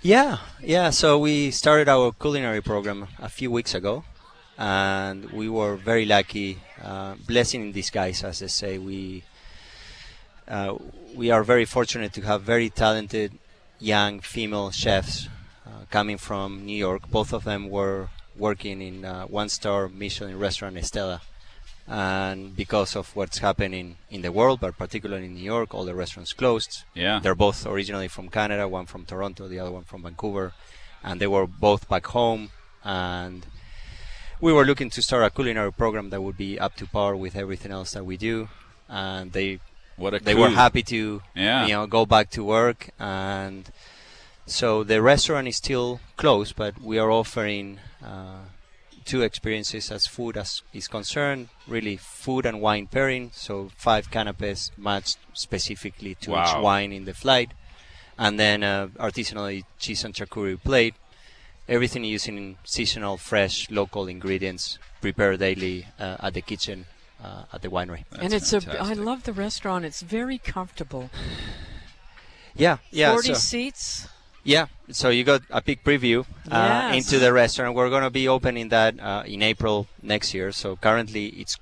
[0.02, 0.90] Yeah, yeah.
[0.90, 4.04] So we started our culinary program a few weeks ago,
[4.56, 8.78] and we were very lucky, uh, blessing in disguise, as they say.
[8.78, 9.24] We
[10.48, 10.76] uh,
[11.14, 13.32] we are very fortunate to have very talented
[13.78, 15.28] young female chefs
[15.66, 17.10] uh, coming from New York.
[17.10, 21.20] Both of them were working in uh, one-star Michelin restaurant Estela.
[21.92, 25.94] And because of what's happening in the world, but particularly in New York, all the
[25.94, 26.84] restaurants closed.
[26.94, 27.18] Yeah.
[27.20, 30.52] They're both originally from Canada, one from Toronto, the other one from Vancouver.
[31.02, 32.50] And they were both back home.
[32.84, 33.44] And
[34.40, 37.34] we were looking to start a culinary program that would be up to par with
[37.34, 38.48] everything else that we do.
[38.88, 39.58] And they
[39.96, 41.66] What a they were happy to Yeah.
[41.66, 43.70] you know go back to work and
[44.46, 48.40] so the restaurant is still closed but we are offering uh,
[49.04, 54.70] two experiences as food as is concerned really food and wine pairing so five canapes
[54.76, 57.52] matched specifically to each wine in the flight
[58.18, 60.94] and then uh, artisanally cheese and charcuterie plate
[61.68, 66.86] everything using seasonal fresh local ingredients prepared daily uh, at the kitchen
[67.22, 68.60] uh, at the winery and it's a.
[68.80, 69.84] I love the restaurant.
[69.84, 71.10] It's very comfortable.
[72.54, 74.08] yeah yeah Forty so- seats.
[74.42, 77.04] Yeah, so you got a big preview uh, Yes.
[77.12, 77.74] into the restaurant.
[77.74, 80.50] We're going to be opening that uh, in April next year.
[80.52, 81.58] So currently, it's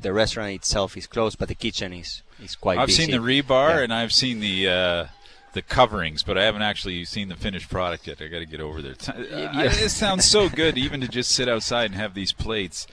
[0.00, 2.78] the restaurant itself is closed, but the kitchen is is quite.
[2.78, 3.04] I've busy.
[3.04, 3.80] seen the rebar Yeah.
[3.84, 5.06] and I've seen the uh,
[5.54, 8.20] the coverings, but I haven't actually seen the finished product yet.
[8.20, 8.94] I got to get over there.
[8.94, 12.86] T- uh, It sounds so good, even to just sit outside and have these plates.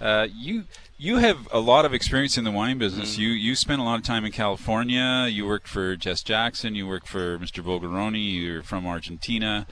[0.00, 0.64] Uh, you
[1.04, 3.16] you have a lot of experience in the wine business.
[3.16, 3.18] Mm.
[3.18, 5.26] You you spent a lot of time in California.
[5.30, 6.74] You worked for Jess Jackson.
[6.74, 7.62] You worked for Mr.
[7.62, 8.40] Vogaroni.
[8.40, 9.66] You're from Argentina.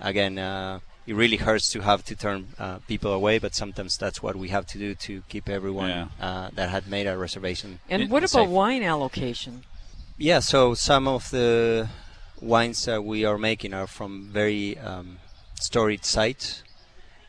[0.00, 4.22] Again, uh, it really hurts to have to turn uh, people away, but sometimes that's
[4.22, 6.06] what we have to do to keep everyone Yeah.
[6.20, 7.80] uh, that had made a reservation.
[7.90, 8.40] And what safe.
[8.40, 9.64] about wine allocation?
[10.16, 11.88] Yeah, so some of the
[12.40, 15.18] wines that we are making are from very um,
[15.60, 16.62] storied sites,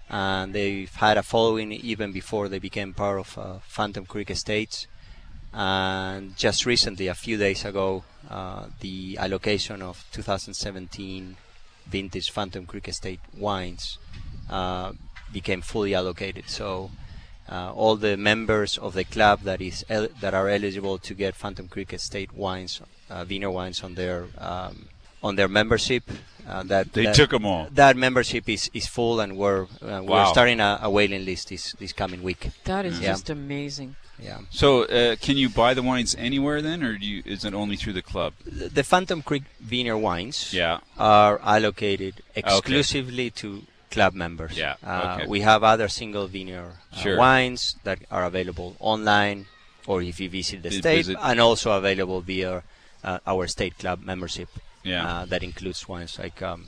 [0.10, 4.88] and they've had a following even before they became part of uh, Phantom Creek Estates.
[5.52, 11.38] And just recently, a few days ago, uh, the allocation of 2017
[11.88, 13.98] vintage Phantom Creek Estate wines
[14.50, 14.94] uh,
[15.32, 16.50] became fully allocated.
[16.50, 16.92] So
[17.50, 21.36] uh, all the members of the club that is el- that are eligible to get
[21.36, 24.88] Phantom Creek Estate wines, uh, Vino wines on their um,
[25.24, 26.04] on their membership.
[26.48, 27.68] Uh, that They that- took 'em all.
[27.72, 30.32] That membership is, is full, and we're uh, we're Wow.
[30.32, 32.50] starting a, a waiting list this this coming week.
[32.66, 33.12] That is Yeah.
[33.14, 33.96] just amazing.
[34.22, 34.40] Yeah.
[34.50, 37.76] So, uh, can you buy the wines anywhere then, or do you, is it only
[37.76, 38.34] through the club?
[38.46, 40.80] The Phantom Creek Viner wines Yeah.
[40.98, 44.58] are allocated exclusively to club members.
[44.58, 45.28] Yeah, Uh, okay.
[45.28, 47.18] We have other single vineyard uh, Sure.
[47.18, 49.48] wines that are available online
[49.88, 51.18] or if you visit the state, visit.
[51.22, 52.64] and also available via
[53.04, 54.50] uh, our state club membership.
[54.84, 55.06] Yeah.
[55.08, 56.66] Uh, that includes wines like um,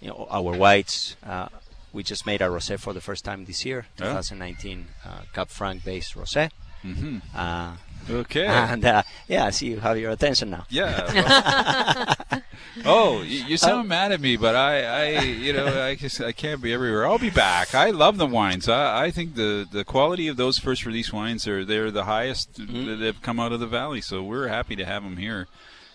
[0.00, 1.16] you know our whites.
[1.24, 1.48] Uh,
[1.92, 4.06] we just made a rosé for the first time this year, Yeah.
[4.06, 6.50] 2019 uh, Cab Franc based rosé.
[6.84, 7.22] Mhm.
[7.34, 7.72] Uh,
[8.08, 8.46] Okay.
[8.46, 10.64] And uh, yeah, I see you have your attention now.
[10.70, 12.14] Yeah.
[12.84, 16.30] oh, you, you sound mad at me, but I, I, you know, I just I
[16.30, 17.04] can't be everywhere.
[17.04, 17.74] I'll be back.
[17.74, 18.68] I love the wines.
[18.68, 22.54] I, I think the the quality of those first release wines are they're the highest
[22.58, 24.00] that have come out of the valley.
[24.00, 25.48] So we're happy to have them here.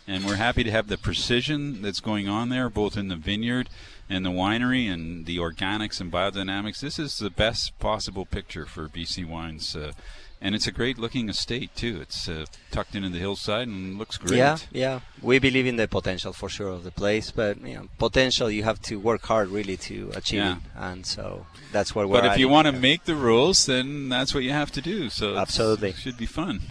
[0.07, 3.69] and we're happy to have the precision that's going on there, both in the vineyard
[4.09, 6.81] and the winery, and the organics and biodynamics.
[6.81, 9.75] This is the best possible picture for BC wines.
[9.75, 9.93] Uh,
[10.41, 11.99] and it's a great looking estate too.
[12.01, 14.37] It's uh, tucked into the hillside and looks great.
[14.37, 14.99] Yeah, yeah.
[15.21, 18.63] We believe in the potential for sure of the place, but you know, potential you
[18.63, 20.55] have to work hard really to achieve Yeah.
[20.57, 22.21] it, and so that's where we're.
[22.21, 25.09] But if you want to make the rules, then that's what you have to do.
[25.09, 25.89] So Absolutely.
[25.89, 26.61] it should be fun.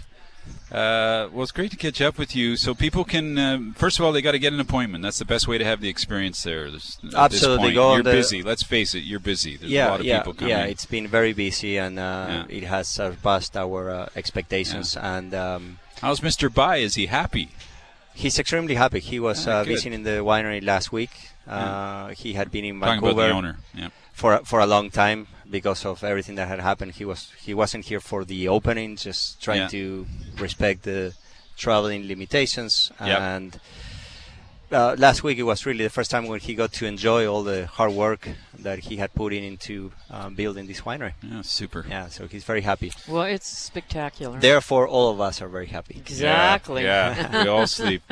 [0.70, 2.56] Uh, well, it's great to catch up with you.
[2.56, 5.02] So people can, um, first of all, they got to get an appointment.
[5.02, 6.70] That's the best way to have the experience there.
[6.70, 7.72] This, at this Absolutely.
[7.74, 8.42] Go You're the- busy.
[8.42, 9.00] Let's face it.
[9.00, 9.56] You're busy.
[9.56, 10.50] There's yeah, a lot of yeah, people coming.
[10.50, 10.64] yeah.
[10.64, 14.96] It's been very busy, and uh, it has surpassed our uh, expectations.
[14.96, 16.52] And um, how's Mr.
[16.52, 16.76] Bai?
[16.76, 17.50] Is he happy?
[18.14, 19.00] He's extremely happy.
[19.00, 21.10] He was Ah, uh, visiting the winery last week.
[21.48, 23.88] Uh, He had been in Talking Vancouver about the owner, yeah.
[24.20, 26.92] For for a long time because of everything that had happened.
[27.00, 29.68] He was he wasn't here for the opening, just trying Yeah.
[29.78, 30.06] to
[30.46, 31.14] respect the
[31.56, 32.92] traveling limitations.
[33.00, 33.18] Yep.
[34.70, 37.26] And uh, last week it was really the first time when he got to enjoy
[37.26, 38.28] all the hard work
[38.60, 41.14] that he had put in into um, building this winery.
[41.22, 41.84] Yeah, super.
[41.88, 42.92] Yeah, so he's very happy.
[43.08, 44.38] Well, it's spectacular.
[44.38, 45.96] Therefore, all of us are very happy.
[45.96, 46.84] Exactly.
[46.84, 48.02] Yeah, yeah, we all sleep.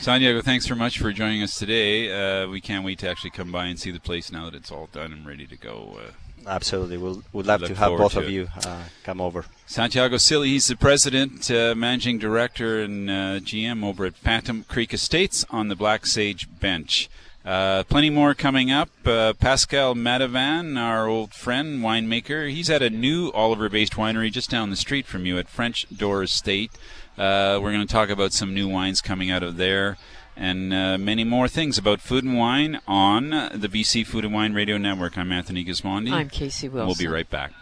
[0.00, 2.10] Santiago, thanks very much for joining us today.
[2.10, 4.72] Uh, we can't wait to actually come by and see the place now that it's
[4.72, 5.98] all done and ready to go.
[5.98, 6.10] Uh,
[6.46, 9.44] Absolutely, we'll would love to have both to of you uh, come over.
[9.66, 14.92] Santiago Asili, he's the president, uh, managing director, and uh, GM over at Phantom Creek
[14.94, 17.08] Estates on the Black Sage bench.
[17.44, 18.90] Uh, plenty more coming up.
[19.04, 24.50] Uh, Pascal Madevon, our old friend, winemaker, he's at a new Oliver based winery just
[24.50, 26.70] down the street from you at French Door Estate.
[27.16, 29.96] Uh, we're going to talk about some new wines coming out of there
[30.36, 34.52] and uh, many more things about food and wine on the BC Food and Wine
[34.54, 35.18] Radio Network.
[35.18, 36.12] I'm Anthony Gismondi.
[36.12, 36.86] I'm Casey Wilson.
[36.86, 37.52] We'll be right back.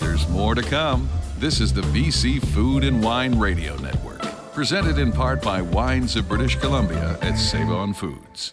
[0.00, 1.08] There's more to come.
[1.38, 6.28] This is the BC Food and Wine Radio Network, presented in part by Wines of
[6.28, 8.52] British Columbia at Save On Foods.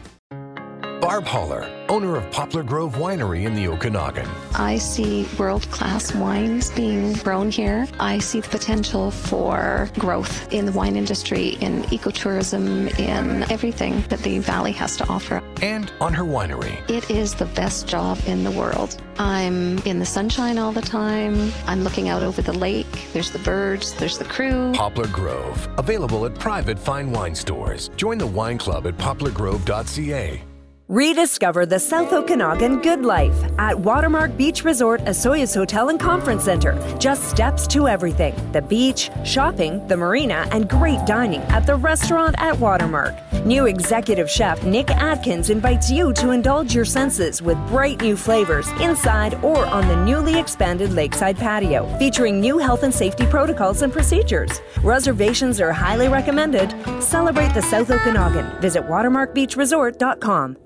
[1.11, 4.29] Barb Holler, owner of Poplar Grove Winery in the Okanagan.
[4.55, 7.85] I see world class wines being grown here.
[7.99, 14.19] I see the potential for growth in the wine industry, in ecotourism, in everything that
[14.19, 15.43] the valley has to offer.
[15.61, 16.79] And on her winery.
[16.89, 18.95] It is the best job in the world.
[19.19, 21.51] I'm in the sunshine all the time.
[21.67, 23.09] I'm looking out over the lake.
[23.11, 24.71] There's the birds, there's the crew.
[24.73, 27.89] Poplar Grove, available at private fine wine stores.
[27.97, 30.43] Join the wine club at poplargrove.ca.
[30.91, 36.77] Rediscover the South Okanagan good life at Watermark Beach Resort, Osoyoos Hotel and Conference Center.
[36.99, 42.35] Just steps to everything the beach, shopping, the marina, and great dining at the restaurant
[42.39, 43.15] at Watermark.
[43.45, 48.67] New executive chef Nick Atkins invites you to indulge your senses with bright new flavors
[48.81, 53.93] inside or on the newly expanded lakeside patio, featuring new health and safety protocols and
[53.93, 54.59] procedures.
[54.83, 56.75] Reservations are highly recommended.
[57.01, 58.59] Celebrate the South Okanagan.
[58.59, 60.57] Visit watermarkbeachresort.com.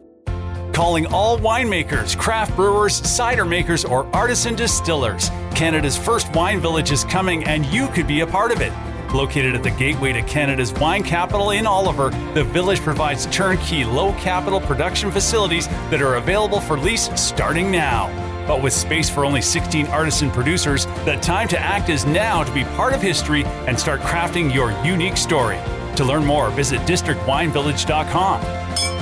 [0.75, 5.29] Calling all winemakers, craft brewers, cider makers, or artisan distillers.
[5.51, 8.73] Canada's first wine village is coming, and you could be a part of it.
[9.13, 14.11] Located at the gateway to Canada's wine capital in Oliver, the village provides turnkey low
[14.15, 18.09] capital production facilities that are available for lease starting now.
[18.45, 22.53] But with space for only 16 artisan producers, the time to act is now to
[22.53, 25.57] be part of history and start crafting your unique story.
[25.95, 28.94] To learn more, visit districtwinevillage.com.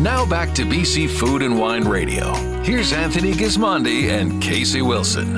[0.00, 2.34] Now back to BC Food and Wine Radio.
[2.62, 5.34] Here's Anthony Gismondi and Casey Wilson.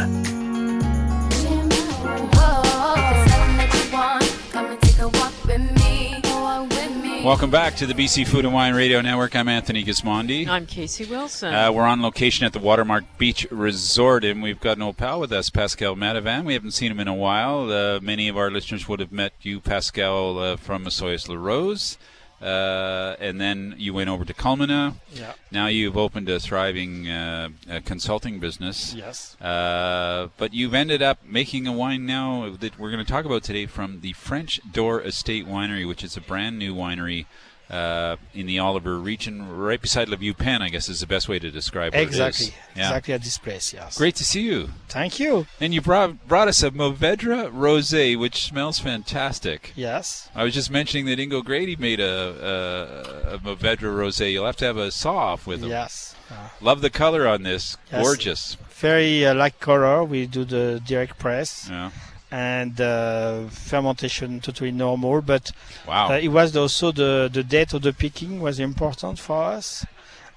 [7.23, 9.37] Welcome back to the BC Food and Wine Radio Network.
[9.37, 10.47] I'm Anthony Gismondi.
[10.49, 11.53] I'm Casey Wilson.
[11.53, 15.21] Uh, we're on location at the Watermark Beach Resort, and we've got an old pal
[15.21, 16.45] with us, Pascal Madevon.
[16.45, 17.71] We haven't seen him in a while.
[17.71, 21.99] Uh, many of our listeners would have met you, Pascal, uh, from Osoyoos Larose.
[22.41, 24.95] Uh, and then you went over to Culmina.
[25.13, 25.33] Yeah.
[25.51, 28.95] Now you've opened a thriving uh, uh, consulting business.
[28.95, 29.41] Yes.
[29.41, 33.43] Uh, but you've ended up making a wine now that we're going to talk about
[33.43, 37.27] today from the French Door Estate Winery, which is a brand new winery
[37.71, 41.29] uh, in the Oliver region, right beside Le Vieux Pin, I guess is the best
[41.29, 42.01] way to describe it.
[42.01, 42.89] exactly, Yeah.
[42.89, 43.73] exactly at this place.
[43.73, 43.99] Yes.
[43.99, 44.69] Great to see you.
[44.89, 45.47] Thank you.
[45.61, 49.73] And you brought brought us a Mourvèdre Rosé, which smells fantastic.
[49.75, 50.29] Yes.
[50.35, 54.31] I was just mentioning that Ingo Grady made a, a, a Mourvèdre Rosé.
[54.33, 55.71] You'll have to have a saw off with them.
[55.71, 56.15] Yes.
[56.61, 57.77] Love the color on this.
[57.93, 58.03] Yes.
[58.03, 58.57] Gorgeous.
[58.71, 60.05] Very uh, light color.
[60.05, 61.69] We do the direct press.
[61.71, 61.91] Yeah.
[62.37, 65.45] And uh, fermentation totally normal, but
[65.87, 66.11] Wow.
[66.11, 69.87] uh, it was also the the date of the picking was important for us,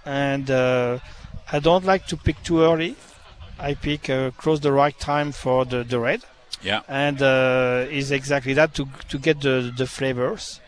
[0.05, 0.99] and uh,
[1.51, 2.95] I don't like to pick too early.
[3.59, 6.21] I pick uh, close the right time for the, the red.
[6.61, 6.81] Yeah.
[6.87, 10.61] And uh, is exactly that to to get the the flavors,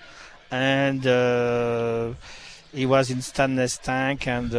[0.49, 2.13] and uh,
[2.73, 4.51] it was in stainless tank and.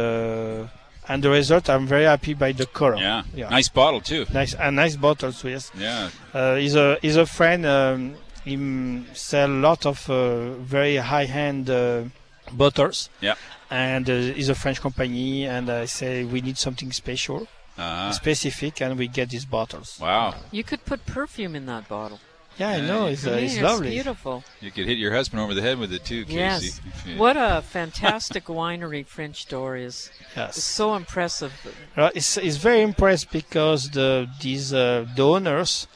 [1.07, 2.95] And the result, I'm very happy by the color.
[2.97, 3.23] Yeah.
[3.49, 4.25] Nice bottle too.
[4.33, 5.49] Nice, a nice bottle too.
[5.49, 5.71] Yes.
[5.77, 6.09] Yeah.
[6.33, 7.65] Uh, he's a he's a friend.
[7.65, 12.03] Um, he sell a lot of uh, very high-end uh,
[12.51, 13.09] bottles.
[13.21, 13.35] Yeah.
[13.69, 17.47] And uh, he's a French company, and I say we need something special,
[17.77, 18.11] Uh-huh.
[18.11, 19.97] specific, and we get these bottles.
[19.99, 20.35] Wow.
[20.51, 22.19] You could put perfume in that bottle.
[22.57, 23.07] Yeah, I know.
[23.07, 23.89] It's, uh, I mean, it's lovely.
[23.89, 24.43] beautiful.
[24.61, 26.35] You could hit your husband over the head with it too, Casey.
[26.37, 26.81] Yes.
[26.85, 30.11] if you- What a fantastic winery French door is.
[30.35, 30.57] Yes.
[30.57, 31.51] It's so impressive.
[31.97, 35.87] Uh, it's, it's very impressed because the these uh, the owners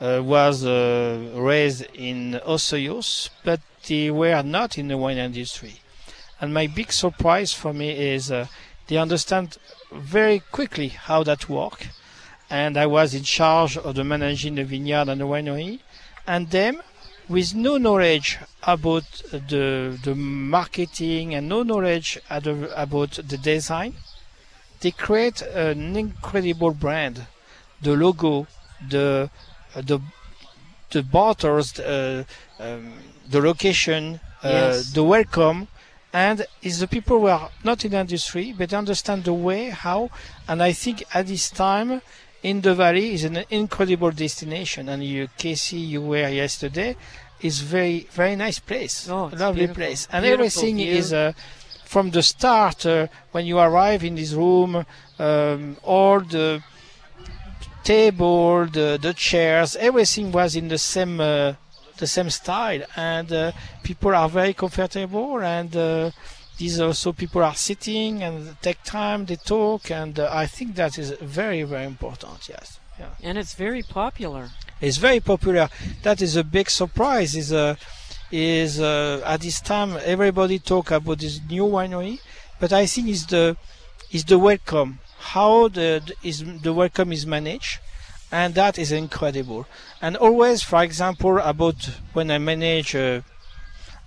[0.00, 5.80] uh, was uh, raised in Osoyoos, but they were not in the wine industry.
[6.40, 8.46] And my big surprise for me is uh,
[8.88, 9.56] they understand
[9.92, 11.86] very quickly how that work.
[12.50, 15.80] And I was in charge of the managing the vineyard and the winery,
[16.26, 16.82] and them
[17.28, 23.94] with no knowledge about the the marketing and no knowledge the- about the design
[24.80, 27.26] they create an incredible brand.
[27.80, 28.46] The logo,
[28.88, 29.30] the
[29.76, 30.00] the
[30.90, 32.24] the bottles, uh,
[32.58, 32.94] um,
[33.28, 34.92] the location, uh, Yes.
[34.92, 35.68] the welcome,
[36.12, 40.10] and is the people who are not in the industry but understand the way how.
[40.48, 42.02] And I think at this time
[42.42, 44.88] in the valley is an incredible destination.
[44.88, 46.96] And you, Casey, you were yesterday.
[47.40, 49.74] Is very very nice place, Oh, lovely beautiful.
[49.74, 50.92] place, and Beautiful everything view.
[50.92, 51.32] is uh,
[51.84, 54.86] from the start uh, when you arrive in this room
[55.18, 56.62] um, all the
[57.82, 61.52] table the, the chairs everything was in the same uh,
[61.98, 66.10] the same style and uh, people are very comfortable and uh,
[66.62, 68.34] these also people are sitting and
[68.66, 71.10] take time they talk and uh, i think that is
[71.40, 73.08] very very important yes yeah.
[73.22, 74.50] And it's very popular.
[74.80, 75.68] It's very popular.
[76.02, 77.34] That is a big surprise.
[77.34, 77.76] Is uh,
[78.30, 82.20] is uh, at this time everybody talk about this new winery,
[82.60, 83.56] but I think is the
[84.10, 84.98] is the welcome.
[85.34, 87.80] How the the- is the welcome is managed,
[88.30, 89.66] and that is incredible.
[90.00, 91.78] And always, for example, about
[92.12, 93.22] when I manage, uh,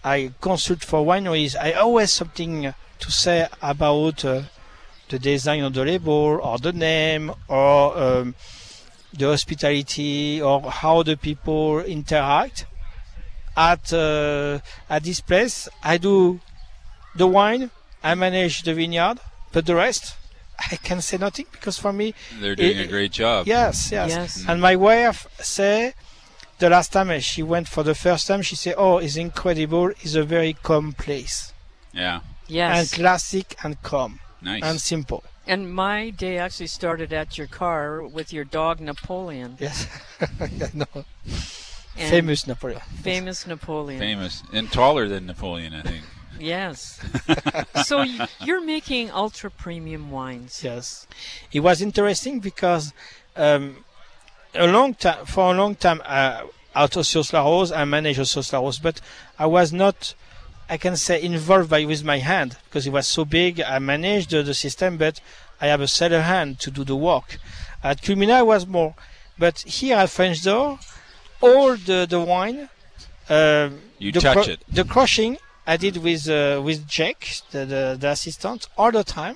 [0.06, 1.56] I consult for wineries.
[1.60, 4.44] I always something to say about uh,
[5.10, 7.98] the design of the label or the name or.
[7.98, 8.36] Um,
[9.18, 12.66] the hospitality or how the people interact
[13.56, 15.70] at uh, at this place.
[15.82, 16.42] I do
[17.16, 17.72] the wine,
[18.04, 19.20] I manage the vineyard,
[19.54, 20.16] but the rest
[20.72, 23.48] I can say nothing because for me They're doing it- a great job.
[23.48, 24.46] Yes, yes, Yes.
[24.48, 25.94] And my wife say
[26.60, 29.90] the last time she went for the first time, she said, "Oh, it's incredible.
[30.02, 31.54] It's a very calm place
[31.94, 32.22] Yeah.
[32.48, 32.78] Yes.
[32.78, 34.64] and classic and calm Nice.
[34.64, 39.58] and simple." And my day actually started at your car with your dog Napoleon.
[39.60, 39.88] Yes,
[40.40, 41.06] I know.
[41.98, 42.82] And Famous Napoleon.
[43.04, 44.00] Famous Napoleon.
[44.00, 46.04] Famous and taller than Napoleon, I think.
[46.38, 47.00] Yes.
[47.86, 48.04] so
[48.42, 50.62] you're making ultra premium wines.
[50.66, 51.08] Yes,
[51.54, 52.92] it was interesting because
[53.38, 53.85] um,
[54.56, 56.42] a long time for a long time uh,
[56.76, 59.02] out of Osoyoos Larose, I managed Osoyoos Larose, but
[59.40, 60.14] I was not,
[60.70, 63.62] I can say, involved by with my hand because it was so big.
[63.62, 65.20] I managed the, the system, but
[65.62, 67.38] I have a cellar hand to do the work.
[67.84, 68.96] At Culmina, I was more,
[69.38, 70.80] but here at French Door,
[71.42, 72.70] all the the wine,
[73.30, 74.60] um, You the touch it.
[74.68, 75.38] the crushing
[75.68, 79.36] I did with uh, with Jake, the, the the assistant, all the time,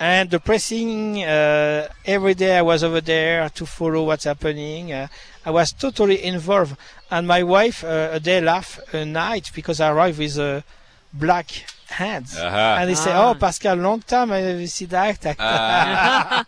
[0.00, 2.58] and the pressing uh, every day.
[2.58, 4.92] I was over there to follow what's happening.
[4.92, 5.08] Uh,
[5.44, 6.76] I was totally involved,
[7.10, 10.64] and my wife uh, a day laughed a night because I arrived with a
[11.12, 11.46] black
[11.88, 12.76] hands, Aha.
[12.80, 13.30] and they say, Ah.
[13.30, 16.44] "Oh, Pascal, long time I never see that." Ah.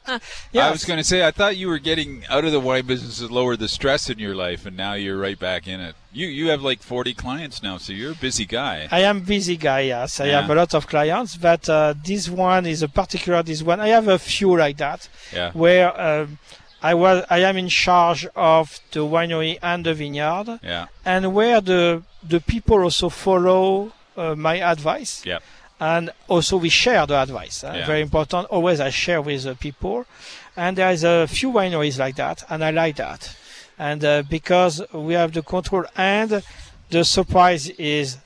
[0.53, 0.65] Yes.
[0.69, 3.19] I was going to say, I thought you were getting out of the wine business
[3.19, 5.95] to lower the stress in your life, and now you're right back in it.
[6.13, 8.89] You you have like 40 clients now, so you're a busy guy.
[8.91, 10.21] I am busy guy, yes.
[10.21, 10.41] I Yeah.
[10.41, 13.43] have a lot of clients, but uh, this one is a particular.
[13.43, 15.53] This one, I have a few like that, Yeah.
[15.53, 16.39] where um,
[16.83, 20.87] I was, I am in charge of the winery and the vineyard, Yeah.
[21.05, 25.13] and where the the people also follow uh, my advice.
[25.25, 25.43] Yep.
[25.81, 27.65] And also we share the advice.
[27.65, 27.87] uh, Yeah.
[27.87, 28.43] Very important.
[28.51, 30.05] Always I share with uh, people.
[30.57, 33.21] And there's a few wineries like that, and I like that.
[33.79, 36.43] And uh, because we have the control, and
[36.91, 38.19] the surprise is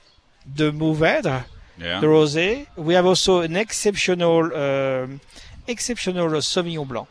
[0.57, 1.45] the Mourvèdre,
[1.79, 2.01] Yeah.
[2.01, 2.67] the rosé.
[2.77, 5.21] We have also an exceptional, um,
[5.69, 7.07] exceptional Sauvignon Blanc.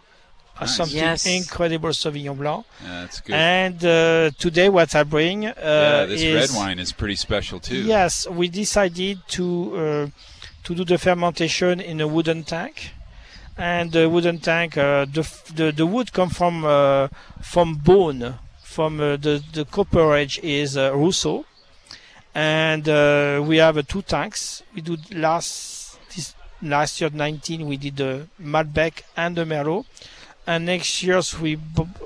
[0.56, 0.76] Uh, Nice.
[0.78, 1.26] Something Yes.
[1.26, 2.64] incredible Sauvignon Blanc.
[2.84, 3.34] Yeah, that's good.
[3.36, 7.60] And uh, today, what I bring uh, yeah, this is red wine is pretty special
[7.60, 7.82] too.
[7.84, 10.08] Yes, we decided to uh,
[10.66, 12.92] to do the fermentation in a wooden tank,
[13.58, 17.08] and the wooden tank, uh, the, f- the the wood come from uh,
[17.42, 21.46] from bone, from uh, the the cooperage is uh, Rousseau,
[22.36, 24.62] and uh, we have uh, two tanks.
[24.76, 29.86] We do last this last year 19 we did the Malbec and the Merlot.
[30.46, 31.58] And next year's we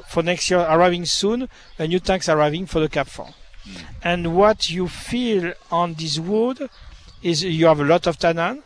[0.08, 3.34] for next year arriving soon, a new tank's arriving for the Cab Franc.
[4.04, 6.70] And what you feel on this wood
[7.22, 8.64] is you have a lot of tannin,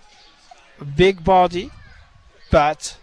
[0.96, 1.72] big body,
[2.52, 2.98] but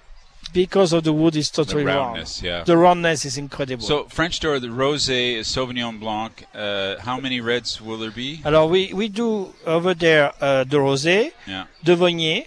[0.52, 2.58] because of the wood is totally the roundness, round.
[2.58, 2.64] yeah.
[2.64, 3.82] The roundness is incredible.
[3.84, 6.44] So French door, the rosé is Sauvignon Blanc.
[6.54, 8.40] Uh, how many reds will there be?
[8.44, 11.64] Alors we, we do over there uh, the rosé, Yeah.
[11.82, 12.46] the Viognier,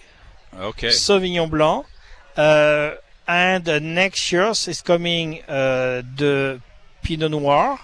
[0.53, 0.89] Okay.
[0.89, 1.85] Sauvignon Blanc,
[2.37, 2.95] uh,
[3.31, 6.59] and uh, next year is coming uh, the
[7.03, 7.79] Pinot Noir.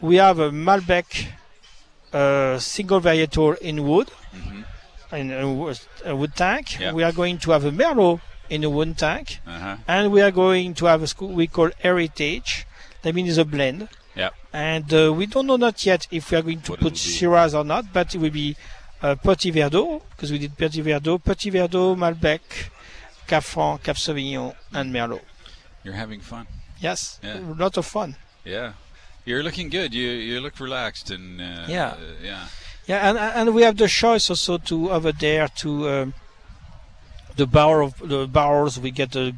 [0.00, 1.26] We have a Malbec
[2.12, 4.08] uh, single varietal in wood,
[5.12, 5.74] in a,
[6.06, 6.80] a wood tank.
[6.80, 6.92] Yeah.
[6.92, 9.76] We are going to have a Merlot in a wood tank, Uh-huh.
[9.86, 12.66] and we are going to have a school we call Heritage.
[13.02, 13.88] That means it's a blend.
[14.16, 14.30] Yeah.
[14.52, 17.64] And uh, we don't know not yet if we are going to put Shiraz or
[17.64, 18.56] not, but it will be
[19.02, 22.40] uh, Petit Verdot, because we did Petit Verdot, Petit Verdot, Malbec,
[23.30, 25.22] Cab Franc, Cab Sauvignon, and Merlot.
[25.84, 26.46] You're having fun.
[26.80, 27.38] Yes, Yeah.
[27.38, 28.16] a lot of fun.
[28.44, 28.72] Yeah.
[29.24, 29.94] You're looking good.
[29.94, 31.90] You you look relaxed and uh, Yeah.
[31.90, 31.96] uh,
[32.30, 32.44] yeah.
[32.90, 36.14] Yeah, and and we have the choice also to over there to um,
[37.36, 38.78] the barrel of the barrels.
[38.80, 39.34] We get the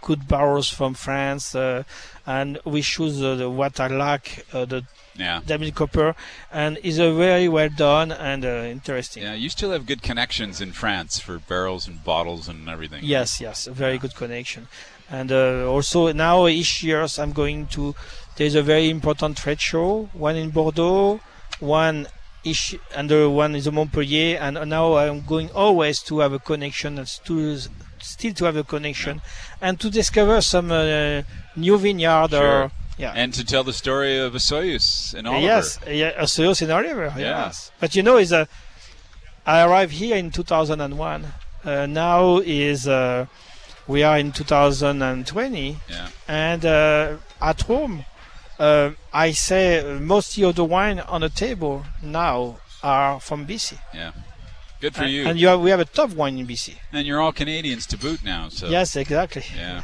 [0.00, 1.82] good barrels from France, uh,
[2.26, 4.80] and we choose uh, the what I like, uh, the
[5.16, 5.40] Yeah.
[5.46, 6.16] David Copper,
[6.52, 9.22] and is a very well done and uh, interesting.
[9.22, 13.04] Yeah, you still have good connections in France for barrels and bottles and everything.
[13.04, 14.66] Yes, yes, a very good connection.
[15.08, 17.94] And uh, also now each year I'm going to.
[18.36, 20.08] There's a very important trade show.
[20.12, 21.20] One in Bordeaux,
[21.60, 22.08] one
[22.42, 24.38] each, and the one is in Montpellier.
[24.38, 27.58] And now I'm going always to have a connection and to
[28.00, 29.20] still to have a connection,
[29.60, 31.22] and to discover some uh,
[31.56, 32.64] new vineyard Sure.
[32.64, 33.12] or yeah.
[33.14, 35.44] And to tell the story of Osoyoos and Oliver.
[35.44, 37.12] Yes, yeah, Osoyoos in Oliver.
[37.16, 37.46] Yeah.
[37.46, 38.48] Yes, but you know, is a.
[39.46, 41.26] I arrived here in 2001.
[41.64, 43.26] Uh, now is uh,
[43.86, 46.08] we are in 2020, Yeah.
[46.28, 48.04] and uh, at home,
[48.58, 53.78] uh, I say mostly of the wine on the table now are from BC.
[53.92, 54.12] Yeah.
[54.80, 55.26] Good for and, you.
[55.26, 56.74] And you have, we have a top wine in BC.
[56.92, 58.48] And you're all Canadians to boot now.
[58.50, 59.44] So Yes, exactly.
[59.56, 59.82] Yeah.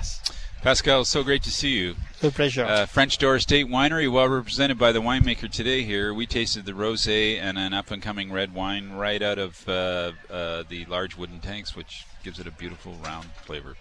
[0.63, 1.95] Pascal, so great to see you.
[2.23, 2.67] A pleasure.
[2.67, 6.13] Uh, French Door Estate Winery, well represented by the winemaker today here.
[6.13, 10.13] We tasted the rosé and an up and coming red wine right out of uh,
[10.31, 13.77] uh, the large wooden tanks, which gives it a beautiful round flavor.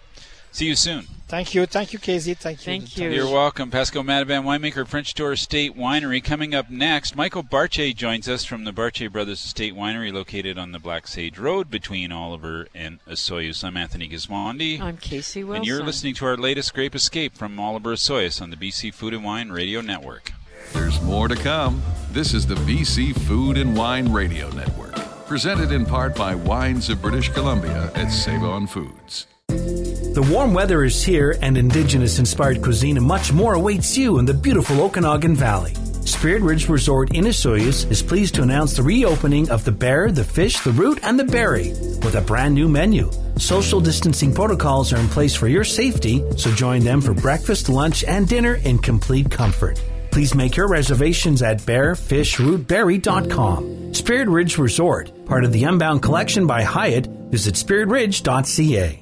[0.52, 1.06] See you soon.
[1.28, 2.34] Thank you, thank you, Casey.
[2.34, 2.64] Thank you.
[2.64, 3.08] Thank you.
[3.08, 3.70] You're welcome.
[3.70, 6.22] Pascal Madevon, winemaker, French Door Estate Winery.
[6.22, 10.72] Coming up next, Michael Bartier joins us from the Bartier Brothers Estate Winery located on
[10.72, 13.62] the Black Sage Road between Oliver and Osoyoos.
[13.62, 14.80] I'm Anthony Gismondi.
[14.80, 15.58] I'm Casey Wilson.
[15.58, 19.14] And you're listening to our latest Grape Escape from Oliver Osoyoos on the BC Food
[19.14, 20.32] and Wine Radio Network.
[20.72, 21.80] There's more to come.
[22.10, 24.96] This is the BC Food and Wine Radio Network,
[25.26, 29.28] presented in part by Wines of British Columbia at Save On Foods.
[29.50, 34.24] The warm weather is here, and indigenous inspired cuisine and much more awaits you in
[34.24, 35.74] the beautiful Okanagan Valley.
[36.04, 40.24] Spirit Ridge Resort in Osoyoos is pleased to announce the reopening of the bear, the
[40.24, 41.70] fish, the root, and the berry
[42.02, 43.10] with a brand new menu.
[43.36, 48.04] Social distancing protocols are in place for your safety, so join them for breakfast, lunch,
[48.04, 49.80] and dinner in complete comfort.
[50.10, 53.94] Please make your reservations at bearfishrootberry.com.
[53.94, 58.99] Spirit Ridge Resort, part of the Unbound Collection by Hyatt, visit spiritridge.ca.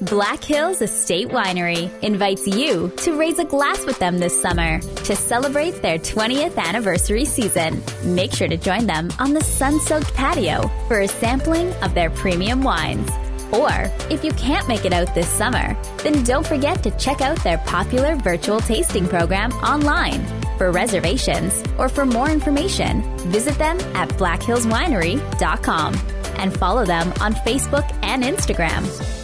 [0.00, 5.14] Black Hills Estate Winery invites you to raise a glass with them this summer to
[5.14, 7.82] celebrate their 20th anniversary season.
[8.04, 12.10] Make sure to join them on the sun soaked patio for a sampling of their
[12.10, 13.08] premium wines.
[13.52, 13.70] Or,
[14.10, 17.58] if you can't make it out this summer, then don't forget to check out their
[17.58, 20.26] popular virtual tasting program online.
[20.58, 25.94] For reservations or for more information, visit them at blackhillswinery.com
[26.38, 29.23] and follow them on Facebook and Instagram.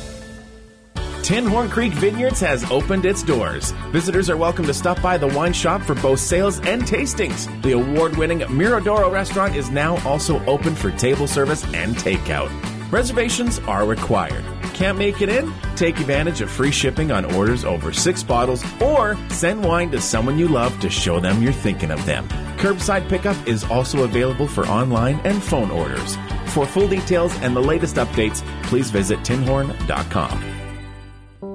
[1.22, 3.72] Tinhorn Creek Vineyards has opened its doors.
[3.92, 7.46] Visitors are welcome to stop by the wine shop for both sales and tastings.
[7.62, 12.50] The award winning Miradoro restaurant is now also open for table service and takeout.
[12.90, 14.44] Reservations are required.
[14.74, 15.52] Can't make it in?
[15.76, 20.38] Take advantage of free shipping on orders over six bottles or send wine to someone
[20.38, 22.26] you love to show them you're thinking of them.
[22.56, 26.16] Curbside pickup is also available for online and phone orders.
[26.46, 30.59] For full details and the latest updates, please visit tinhorn.com.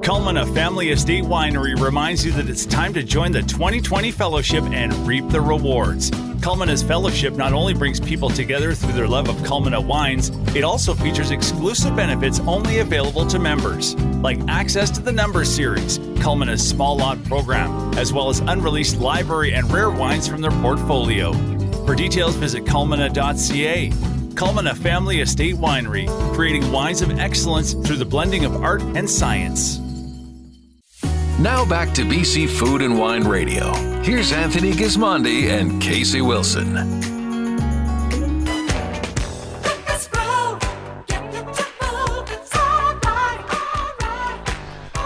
[0.06, 4.94] Culmina Family Estate Winery reminds you that it's time to join the 2020 Fellowship and
[5.08, 6.12] reap the rewards.
[6.42, 10.94] Culmina's Fellowship not only brings people together through their love of Culmina wines, it also
[10.94, 16.96] features exclusive benefits only available to members, like access to the Number series, Culmina's small
[16.96, 21.34] lot program, as well as unreleased library and rare wines from their portfolio.
[21.88, 23.90] For details, visit culmina.ca.
[24.36, 29.82] Culmina Family Estate Winery, creating wines of excellence through the blending of art and science.
[31.40, 33.74] Now back to BC Food and Wine Radio.
[34.04, 36.74] Here's Anthony Gismondi and Casey Wilson.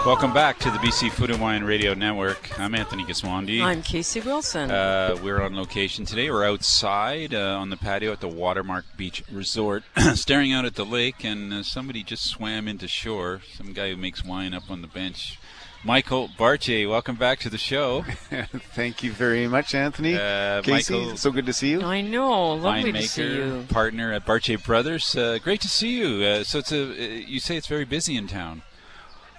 [0.06, 2.58] Welcome back to the BC Food and Wine Radio Network.
[2.60, 3.60] I'm Anthony Gismondi.
[3.60, 4.70] I'm Casey Wilson.
[4.70, 6.30] Uh, we're on location today.
[6.30, 9.82] We're outside uh, on the patio at the Watermark Beach Resort,
[10.14, 13.40] staring out at the lake, and uh, somebody just swam into shore.
[13.56, 15.38] Some guy who makes wine up on the bench.
[15.82, 18.02] Michael Bartier, welcome back to the show.
[18.74, 20.14] Thank you very much, Anthony.
[20.14, 21.80] Uh, Casey, Michael, so good to see you.
[21.80, 23.64] I know, lovely to see you.
[23.70, 25.16] partner at Bartier Brothers.
[25.16, 26.22] Uh, great to see you.
[26.22, 28.60] Uh, so it's a, uh, you say it's very busy in town.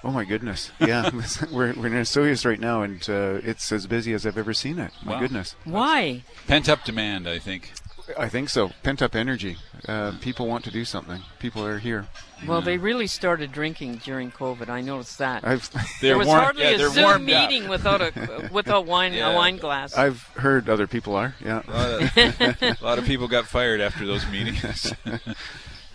[0.03, 0.71] Oh my goodness!
[0.79, 1.11] Yeah,
[1.51, 4.79] we're we're in Osoyoos right now, and uh, it's as busy as I've ever seen
[4.79, 4.91] it.
[5.05, 5.19] My Wow.
[5.19, 5.55] goodness.
[5.63, 6.23] Why?
[6.47, 7.71] Pent up demand, I think.
[8.17, 8.71] I think so.
[8.83, 9.57] Pent up energy.
[9.87, 11.21] Uh, people want to do something.
[11.39, 12.07] People are here.
[12.47, 14.67] Well, they really started drinking during COVID.
[14.69, 15.45] I noticed that.
[15.45, 15.69] I've
[16.01, 17.49] there was warm- hardly yeah, a Zoom warmed up.
[17.49, 19.31] meeting without a without wine Yeah.
[19.31, 19.95] a wine glass.
[19.97, 21.35] I've heard other people are.
[21.43, 21.61] Yeah.
[21.67, 24.91] A lot of, a lot of people got fired after those meetings.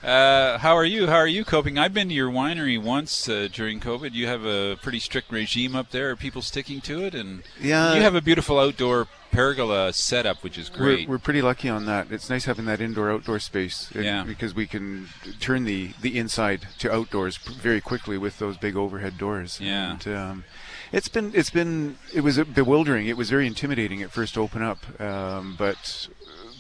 [0.07, 1.09] Uh, how are you?
[1.09, 1.79] How are you coping?
[1.79, 4.13] I've been to your winery once uh, during COVID.
[4.13, 6.11] You have a pretty strict regime up there.
[6.11, 7.15] Are people sticking to it?
[7.15, 7.95] And Yeah.
[7.95, 11.09] you have a beautiful outdoor pergola setup, which is great.
[11.09, 12.13] We're, we're pretty lucky on that.
[12.13, 14.23] It's nice having that indoor outdoor space Yeah.
[14.23, 15.09] because we can
[15.41, 19.59] turn the, the inside to outdoors very quickly with those big overhead doors.
[19.61, 19.91] Yeah.
[19.91, 20.45] And, um,
[20.93, 23.09] it's been it's been it was bewildering.
[23.09, 26.07] It was very intimidating at first to open up, um, but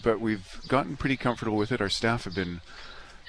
[0.02, 1.80] but we've gotten pretty comfortable with it.
[1.80, 2.60] Our staff have been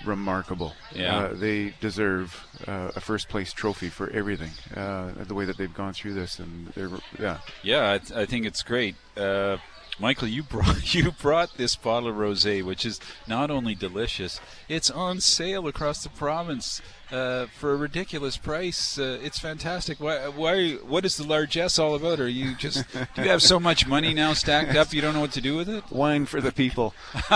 [0.08, 0.74] remarkable.
[0.94, 1.18] Yeah.
[1.18, 4.52] Uh, they deserve uh, a first place trophy for everything.
[4.76, 6.90] Uh, the way that they've gone through this, and they're
[7.20, 7.40] yeah.
[7.64, 8.96] Yeah, I, th- I think it's great.
[9.16, 9.58] Uh,
[10.00, 14.40] Michael, you brought you brought this bottle of rosé, which is not only delicious,
[14.70, 16.82] it's on sale across the province
[17.12, 19.00] uh, for a ridiculous price.
[19.00, 20.00] Uh, it's fantastic.
[20.00, 20.28] Why?
[20.28, 20.74] Why?
[20.76, 22.20] What is the largesse all about?
[22.20, 25.22] Are you just do you have so much money now stacked up you don't know
[25.22, 25.84] what to do with it?
[25.92, 26.94] Wine for the people.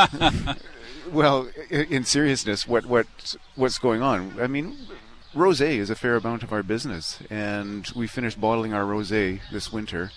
[1.12, 3.08] well, in seriousness, what what
[3.56, 4.38] what's going on?
[4.40, 4.78] I mean,
[5.36, 9.72] rosé is a fair amount of our business, and we finished bottling our rosé this
[9.72, 10.12] winter,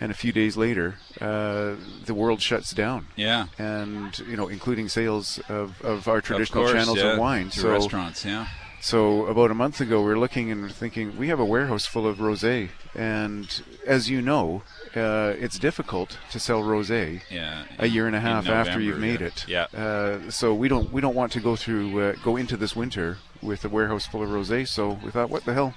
[0.00, 3.08] and a few days later, uh, the world shuts down.
[3.16, 3.46] Yeah.
[3.58, 7.50] and you know, including sales of, of our traditional course, channels yeah, of wine.
[7.50, 8.46] so restaurants, yeah.
[8.80, 12.06] So about a month ago, we are looking and thinking we have a warehouse full
[12.06, 14.62] of rosé, and as you know,
[14.94, 18.98] uh, it's difficult to sell rosé Yeah, a year and a in half after you've
[19.00, 19.26] made yeah.
[19.26, 19.44] it.
[19.48, 19.64] Yeah.
[19.74, 23.18] Uh, so we don't we don't want to go through uh, go into this winter
[23.42, 24.66] with a warehouse full of rosé.
[24.66, 25.74] So we thought, what the hell?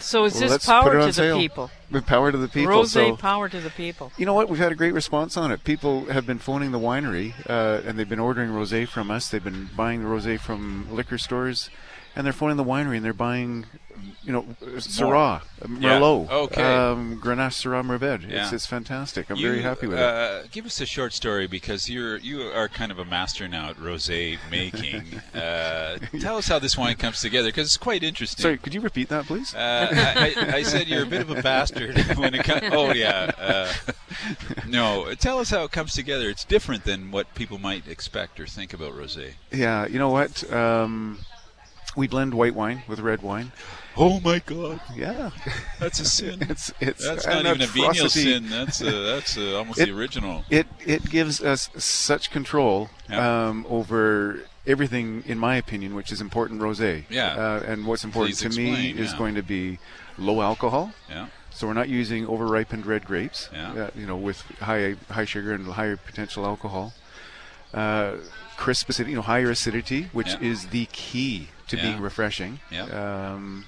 [0.00, 1.70] So is Well, this power to on the people?
[1.90, 2.70] The power to the people.
[2.70, 4.10] Rose so power to the people.
[4.16, 4.48] you know what?
[4.48, 5.62] We've had a great response on it.
[5.62, 9.28] People have been phoning the winery, uh, and they've been ordering rosé from us.
[9.28, 11.68] They've been buying the rosé from liquor stores,
[12.16, 13.66] and they're phoning the winery and they're buying,
[14.24, 14.42] you know,
[14.76, 15.66] Syrah, Yeah.
[15.98, 16.62] Merlot, Okay.
[16.62, 18.24] um, Grenache Syrah Mourvèdre.
[18.24, 18.54] It's, Yeah.
[18.54, 19.30] it's fantastic.
[19.30, 20.02] I'm You, very happy with it.
[20.04, 23.68] uh, Give us a short story because you're you are kind of a master now
[23.70, 25.20] at rosé making.
[25.34, 28.42] uh, tell us how this wine comes together because it's quite interesting.
[28.42, 29.54] Sorry, could you repeat that, please?
[29.54, 32.62] Uh, I, I, I said you're a bit of a bastard when it comes.
[32.72, 33.30] Oh yeah.
[33.38, 33.72] Uh,
[34.66, 36.28] no, tell us how it comes together.
[36.28, 39.32] It's different than what people might expect or think about rosé.
[39.52, 40.50] Yeah, you know what?
[40.52, 41.18] Um,
[41.96, 43.52] we blend white wine with red wine.
[43.96, 44.80] Oh my God!
[44.94, 45.30] Yeah,
[45.80, 46.38] That's a sin.
[46.48, 48.48] it's it's That's not even a venial sin.
[48.48, 50.44] That's a, that's a, almost It- the original.
[50.48, 53.48] It it gives us such control Yeah.
[53.48, 57.04] um, over everything, in my opinion, which is important rosé.
[57.10, 57.34] Yeah.
[57.34, 59.18] Uh, and what's important Please to me is yeah.
[59.18, 59.78] going to be
[60.18, 60.92] low alcohol.
[61.08, 61.26] Yeah.
[61.50, 63.48] So we're not using over-ripened red grapes.
[63.52, 63.72] Yeah.
[63.72, 66.92] uh, you know, with high high sugar and higher potential alcohol.
[67.74, 68.16] Uh,
[68.56, 70.40] crisp acidity, you know, higher acidity, which Yeah.
[70.50, 71.82] is the key to Yeah.
[71.82, 72.60] being refreshing.
[72.70, 72.84] Yeah.
[72.84, 73.64] Um,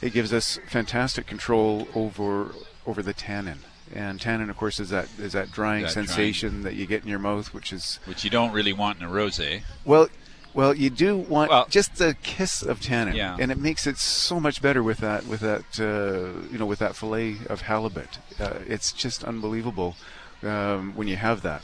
[0.00, 2.54] it gives us fantastic control over
[2.86, 3.58] over the tannin.
[3.94, 6.06] And tannin, of course, is that is that drying That drying.
[6.08, 9.04] sensation that you get in your mouth, which is which you don't really want in
[9.06, 9.62] a rosé.
[9.84, 10.08] well,
[10.54, 13.36] well, you do want just the kiss of tannin, Yeah.
[13.38, 16.78] and it makes it so much better with that with that uh, you know with
[16.80, 18.18] that fillet of halibut.
[18.38, 19.94] Uh, it's just unbelievable
[20.42, 21.62] um, when you have that.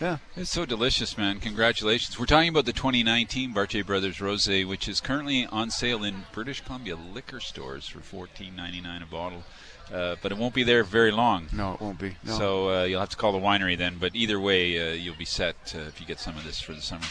[0.00, 0.18] Yeah.
[0.36, 1.40] It's so delicious, man.
[1.40, 2.18] Congratulations.
[2.18, 6.60] We're talking about the 2019 Bartier Brothers Rosé, which is currently on sale in British
[6.60, 9.44] Columbia liquor stores for $14.99 a bottle.
[9.92, 11.46] Uh, but it won't be there very long.
[11.52, 12.16] No, it won't be.
[12.24, 12.36] No.
[12.36, 13.96] So uh, you'll have to call the winery then.
[13.98, 16.72] But either way, uh, you'll be set uh, if you get some of this for
[16.72, 17.06] the summer.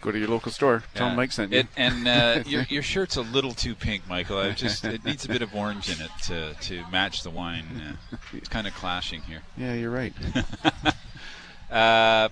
[0.00, 0.84] Go to your local store.
[0.94, 1.58] Tell them Mike sent you.
[1.58, 4.38] It, and uh, your, your shirt's a little too pink, Michael.
[4.38, 7.98] I just it needs a bit of orange in it to, to match the wine.
[8.12, 9.42] Uh, it's kind of clashing here.
[9.56, 10.12] Yeah, you're right.
[11.70, 12.28] Uh,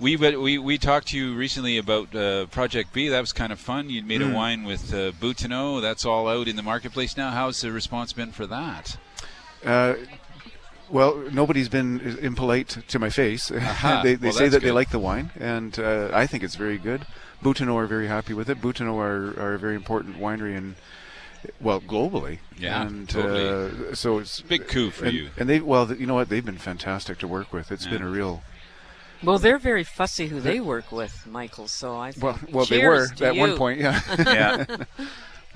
[0.00, 3.08] we, we we talked to you recently about uh, Project B.
[3.08, 3.90] That was kind of fun.
[3.90, 4.30] You made Mm.
[4.32, 5.80] a wine with uh.
[5.80, 7.30] That's all out in the marketplace now.
[7.30, 8.96] How's the response been for that?
[9.64, 9.94] Uh,
[10.88, 13.50] well, nobody's been impolite to my face.
[13.54, 14.02] Aha.
[14.04, 16.78] they they Well, say that they like the wine, and uh, I think it's very
[16.78, 17.04] good.
[17.42, 18.60] Boutinot are very happy with it.
[18.60, 20.74] Boutinot are, are a very important winery in,
[21.60, 22.38] well, globally.
[22.56, 23.90] Yeah, and totally.
[23.90, 25.30] uh, so it's Big coup for and, you.
[25.36, 26.28] And they, well, you know what?
[26.30, 27.70] They've been fantastic to work with.
[27.72, 28.42] It's been a real.
[29.22, 31.66] Well, they're very fussy who they work with, Michael.
[31.66, 34.00] So I think Well, well, they cheers were to at one point, yeah.
[34.18, 34.66] yeah.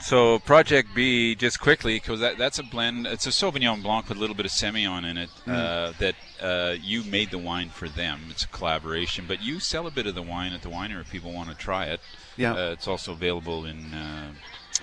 [0.00, 3.06] So Project B, just quickly, because that, that's a blend.
[3.06, 5.30] It's a Sauvignon Blanc with a little bit of Semillon in it.
[5.46, 5.52] Mm.
[5.54, 8.22] Uh, that uh, you made the wine for them.
[8.28, 11.10] It's a collaboration, but you sell a bit of the wine at the winery if
[11.10, 12.00] people want to try it.
[12.36, 12.54] Yeah.
[12.54, 13.94] Uh, it's also available in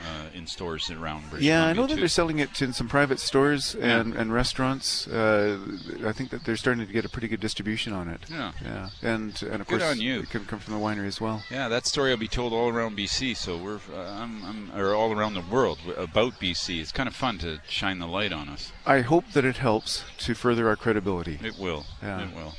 [0.06, 2.00] uh, in stores around British Yeah, I Columbia, know that too.
[2.02, 4.00] they're selling it in some private stores Yeah.
[4.00, 5.08] and, and restaurants.
[5.08, 5.58] Uh,
[6.06, 8.22] I think that they're starting to get a pretty good distribution on it.
[8.30, 8.52] Yeah.
[8.64, 10.22] yeah, and and of Good course on you.
[10.22, 11.44] it can come from the winery as well.
[11.52, 13.36] Yeah, that story will be told all around BC.
[13.36, 16.80] So we're, uh, I'm, I'm, or all around the world about BC.
[16.82, 18.72] It's kind of fun to shine the light on us.
[18.86, 21.40] I hope that it helps to further our credibility.
[21.44, 21.86] It will.
[22.02, 22.24] Yeah.
[22.28, 22.56] It will.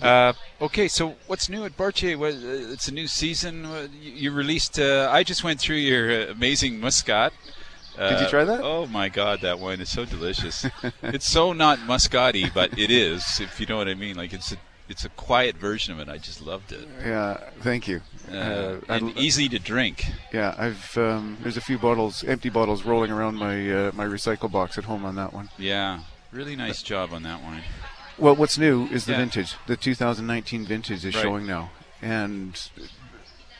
[0.00, 2.16] Uh, okay, so what's new at Bartier?
[2.16, 2.30] Uh,
[2.72, 3.64] it's a new season.
[3.66, 4.78] Uh, you, released.
[4.78, 7.32] Uh, I just went through your uh, amazing Muscat.
[7.98, 8.60] Uh, Did you try that?
[8.62, 10.64] Oh my God, that wine is so delicious.
[11.02, 13.40] it's so not Muscati, but it is.
[13.40, 14.14] If you know what I mean.
[14.14, 14.56] Like it's a,
[14.88, 16.08] it's a quiet version of it.
[16.08, 16.86] I just loved it.
[17.04, 18.00] Yeah, thank you.
[18.30, 20.04] Uh, I'd- and easy to drink.
[20.32, 24.50] Yeah, I've um, there's a few bottles, empty bottles, rolling around my uh, my recycle
[24.50, 25.48] box at home on that one.
[25.58, 27.64] Yeah, really nice job on that wine.
[28.18, 29.18] Well, what's new is the Yeah.
[29.18, 29.54] vintage.
[29.66, 31.22] The 2019 vintage is Right.
[31.22, 31.70] showing now,
[32.02, 32.58] and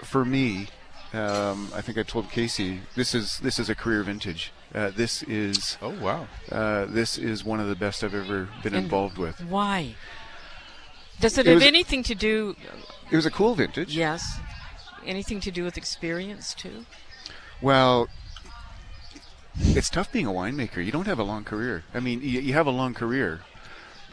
[0.02, 0.68] for me,
[1.12, 4.52] um, I think I told Casey this is this is a career vintage.
[4.74, 8.74] Uh, this is oh wow, uh, this is one of the best I've ever been
[8.74, 9.40] And involved with.
[9.44, 9.94] Why?
[11.20, 12.56] Does it, It have was- anything to do?
[13.10, 13.94] It was a cool vintage.
[13.96, 14.22] Yes.
[15.06, 16.84] Anything to do with experience too?
[17.60, 18.08] Well,
[19.58, 20.84] it's tough being a winemaker.
[20.84, 21.84] You don't have a long career.
[21.94, 23.40] I mean, you, you have a long career.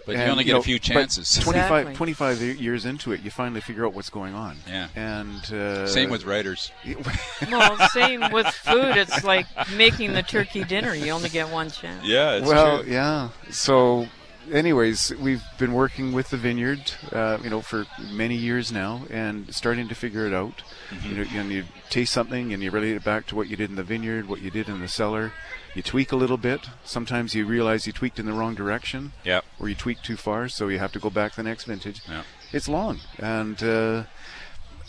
[0.06, 1.36] But you only get a few chances.
[1.39, 1.95] 25, Exactly.
[1.95, 4.58] 25 years into it, you finally figure out what's going on.
[4.68, 4.88] Yeah.
[4.95, 6.72] And uh, Same with writers.
[7.49, 8.97] Well, same with food.
[8.97, 10.93] It's like making the turkey dinner.
[10.93, 12.06] You only get one chance.
[12.06, 12.91] Yeah, it's well, true.
[12.91, 13.30] yeah.
[13.49, 14.08] So,
[14.52, 19.54] anyways, we've been working with the vineyard, uh, you know, for many years now, and
[19.54, 20.64] starting to figure it out.
[20.89, 21.10] Mm-hmm.
[21.10, 23.70] You know, and you taste something, and you relate it back to what you did
[23.70, 25.34] in the vineyard, what you did in the cellar.
[25.74, 26.68] You tweak a little bit.
[26.84, 29.46] Sometimes you realize you tweaked in the wrong direction, Yep.
[29.60, 32.02] or you tweaked too far, so you have to go back the next vintage.
[32.08, 32.24] Yeah.
[32.52, 33.62] It's long, and.
[33.62, 34.04] Uh,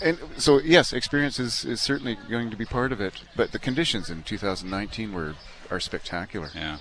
[0.03, 3.59] and so, yes, experience is, is certainly going to be part of it, but the
[3.59, 5.37] conditions in 2019 were
[5.71, 6.51] are spectacular.
[6.55, 6.79] Yeah.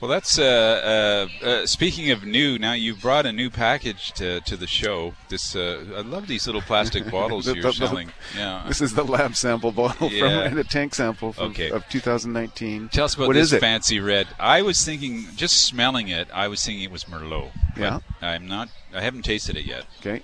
[0.00, 2.58] Well, that's uh, uh, uh, speaking of new.
[2.58, 5.14] Now you brought a new package to, to the show.
[5.30, 8.12] This uh, I love these little plastic bottles The- you're the- the- selling.
[8.36, 8.64] Yeah.
[8.68, 10.48] This is the lab sample bottle Yeah.
[10.48, 11.70] from the tank sample from, Okay.
[11.70, 12.88] of 2019.
[12.90, 13.60] Tell us about What this is it?
[13.60, 14.26] fancy red.
[14.38, 17.50] I was thinking, just smelling it, I was thinking it was Merlot.
[17.76, 18.00] Yeah.
[18.20, 18.68] I'm not.
[18.94, 19.86] I haven't tasted it yet.
[20.00, 20.22] Okay.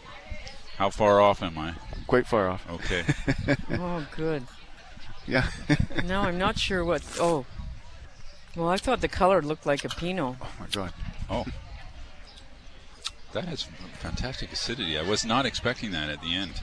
[0.77, 1.75] How far off am I?
[2.07, 2.67] Quite far off.
[2.71, 3.05] Okay.
[3.73, 4.43] Oh, good.
[5.27, 5.49] Yeah.
[6.05, 7.03] No, I'm not sure what.
[7.21, 7.47] Oh.
[8.57, 10.37] Well, I thought the color looked like a Pinot.
[10.41, 10.93] Oh my God.
[11.29, 11.47] Oh.
[13.33, 13.63] That has
[14.01, 14.99] fantastic acidity.
[14.99, 16.63] I was not expecting that at the end.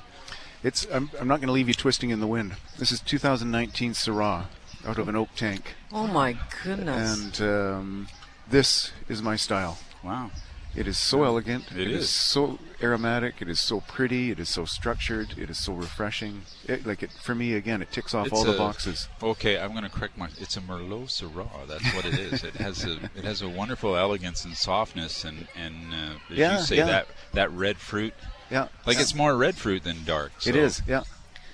[0.63, 0.85] It's.
[0.91, 2.55] I'm, I'm not going to leave you twisting in the wind.
[2.77, 4.47] This is 2019 Syrah
[4.85, 7.39] out of an oak tank, Oh my goodness.
[7.39, 8.07] and um,
[8.49, 9.77] this is my style.
[10.03, 10.31] Wow.
[10.75, 11.71] It is so elegant.
[11.71, 12.03] It is.
[12.03, 12.09] is.
[12.09, 13.41] so aromatic.
[13.41, 14.31] It is so pretty.
[14.31, 15.33] It is so structured.
[15.37, 16.43] It is so refreshing.
[16.65, 17.81] It, like it for me again.
[17.81, 19.07] It ticks off It's all the boxes.
[19.21, 20.29] Okay, I'm going to correct my.
[20.39, 21.67] It's a Merlot Syrah.
[21.67, 22.43] That's what it is.
[22.43, 26.57] it has a it has a wonderful elegance and softness, and and uh, as Yeah,
[26.59, 26.85] you say yeah.
[26.85, 28.13] that that red fruit.
[28.49, 28.67] Yeah.
[28.85, 30.31] Like it's more red fruit than dark.
[30.45, 30.81] It so- is.
[30.87, 31.03] Yeah.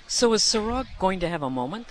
[0.06, 1.88] So is Syrah going to have a moment?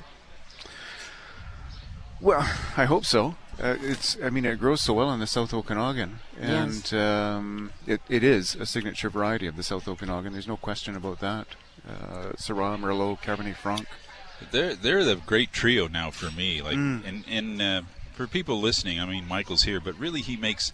[2.21, 2.39] Well,
[2.77, 3.35] I hope so.
[3.61, 6.93] Uh, it's, I mean, it grows so well in the South Okanagan, and Yes.
[6.93, 10.33] um, it, it is a signature variety of the South Okanagan.
[10.33, 11.47] There's no question about that.
[11.87, 13.87] Uh, Syrah, Merlot, Cabernet Franc.
[14.51, 16.61] They're they're the great trio now for me.
[16.61, 17.07] Like Mm.
[17.07, 17.81] and and uh,
[18.13, 20.73] for people listening, I mean Michael's here, but really he makes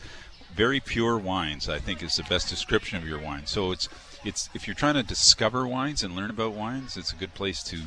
[0.56, 1.68] very pure wines.
[1.70, 3.46] I think is the best description of your wine.
[3.46, 3.90] So it's
[4.24, 7.62] it's if you're trying to discover wines and learn about wines, it's a good place
[7.64, 7.78] to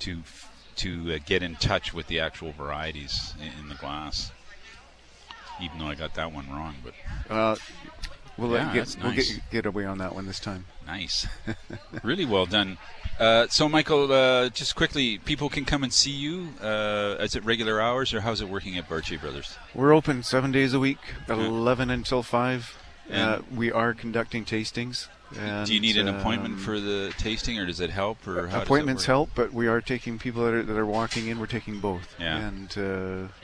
[0.00, 0.22] to
[0.76, 4.30] to uh, get in touch with the actual varieties in, in the glass.
[5.62, 6.94] Even though I got that one wrong, but
[7.32, 7.56] Uh,
[8.36, 9.32] we'll Yeah, get, we'll nice.
[9.34, 10.66] get, get away on that one this time.
[10.86, 11.26] Nice.
[12.02, 12.76] really well done.
[13.20, 16.48] Uh, so, Michael, uh, just quickly, people can come and see you.
[16.60, 19.56] Uh, is it regular hours, or how's it working at Bartier Brothers?
[19.72, 20.98] We're open seven days a week,
[21.28, 22.76] 11 until 5.
[23.12, 25.08] Uh, we are conducting tastings.
[25.38, 28.26] And, Do you need an appointment um, for the tasting, or does it help?
[28.26, 31.40] Or how appointments help, but we are taking people that are, that are walking in.
[31.40, 32.38] We're taking both, Yeah.
[32.38, 32.78] and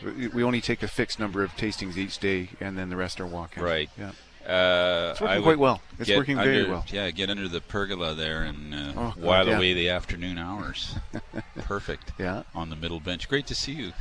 [0.04, 3.20] uh, we- only take a fixed number of tastings each day, and then the rest
[3.20, 3.62] are walk-in.
[3.62, 3.90] Right.
[3.98, 4.12] Yeah.
[4.46, 5.82] Uh, It's working quite well.
[5.98, 6.84] It's working very under- well.
[6.92, 9.56] Yeah, get under the pergola there and uh, Oh, while yeah.
[9.56, 10.94] away the afternoon hours.
[11.62, 12.12] Perfect.
[12.18, 12.44] Yeah.
[12.54, 13.28] On the middle bench.
[13.28, 13.92] Great to see you.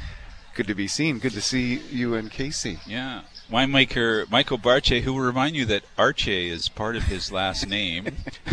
[0.55, 1.20] Good to be seen.
[1.20, 2.80] Good to see you and Casey.
[2.86, 3.22] Yeah.
[3.50, 8.06] Winemaker Michael Bartier, who will remind you that Arche is part of his last name.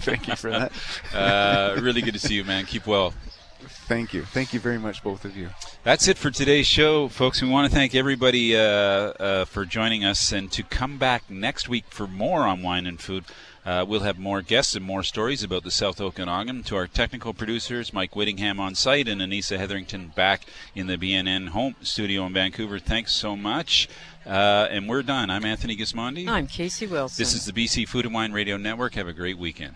[0.00, 0.72] Thank you for that.
[1.14, 2.66] uh, really good to see you, man.
[2.66, 3.14] Keep well.
[3.60, 4.24] Thank you.
[4.24, 5.50] Thank you very much, both of you.
[5.82, 7.40] That's it for today's show, folks.
[7.40, 11.68] We want to thank everybody uh, uh, for joining us and to come back next
[11.68, 13.24] week for more on wine and food.
[13.68, 16.62] Uh, we'll have more guests and more stories about the South Okanagan.
[16.62, 21.48] To our technical producers, Mike Whittingham on site and Anissa Hetherington back in the BNN
[21.48, 22.78] home studio in Vancouver.
[22.78, 23.86] Thanks so much.
[24.24, 25.28] Uh, and we're done.
[25.28, 26.26] I'm Anthony Gismondi.
[26.26, 27.20] I'm Casey Wilson.
[27.20, 28.94] This is the BC Food and Wine Radio Network.
[28.94, 29.74] Have a great weekend.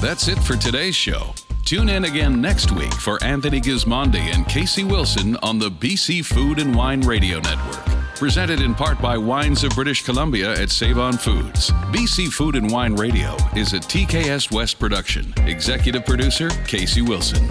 [0.00, 1.34] That's it for today's show.
[1.64, 6.60] Tune in again next week for Anthony Gismondi and Casey Wilson on the BC Food
[6.60, 8.01] and Wine Radio Network.
[8.22, 11.72] Presented in part by Wines of British Columbia at Save On Foods.
[11.90, 15.34] BC Food and Wine Radio is a TKS West production.
[15.38, 17.44] Executive producer Casey Wilson.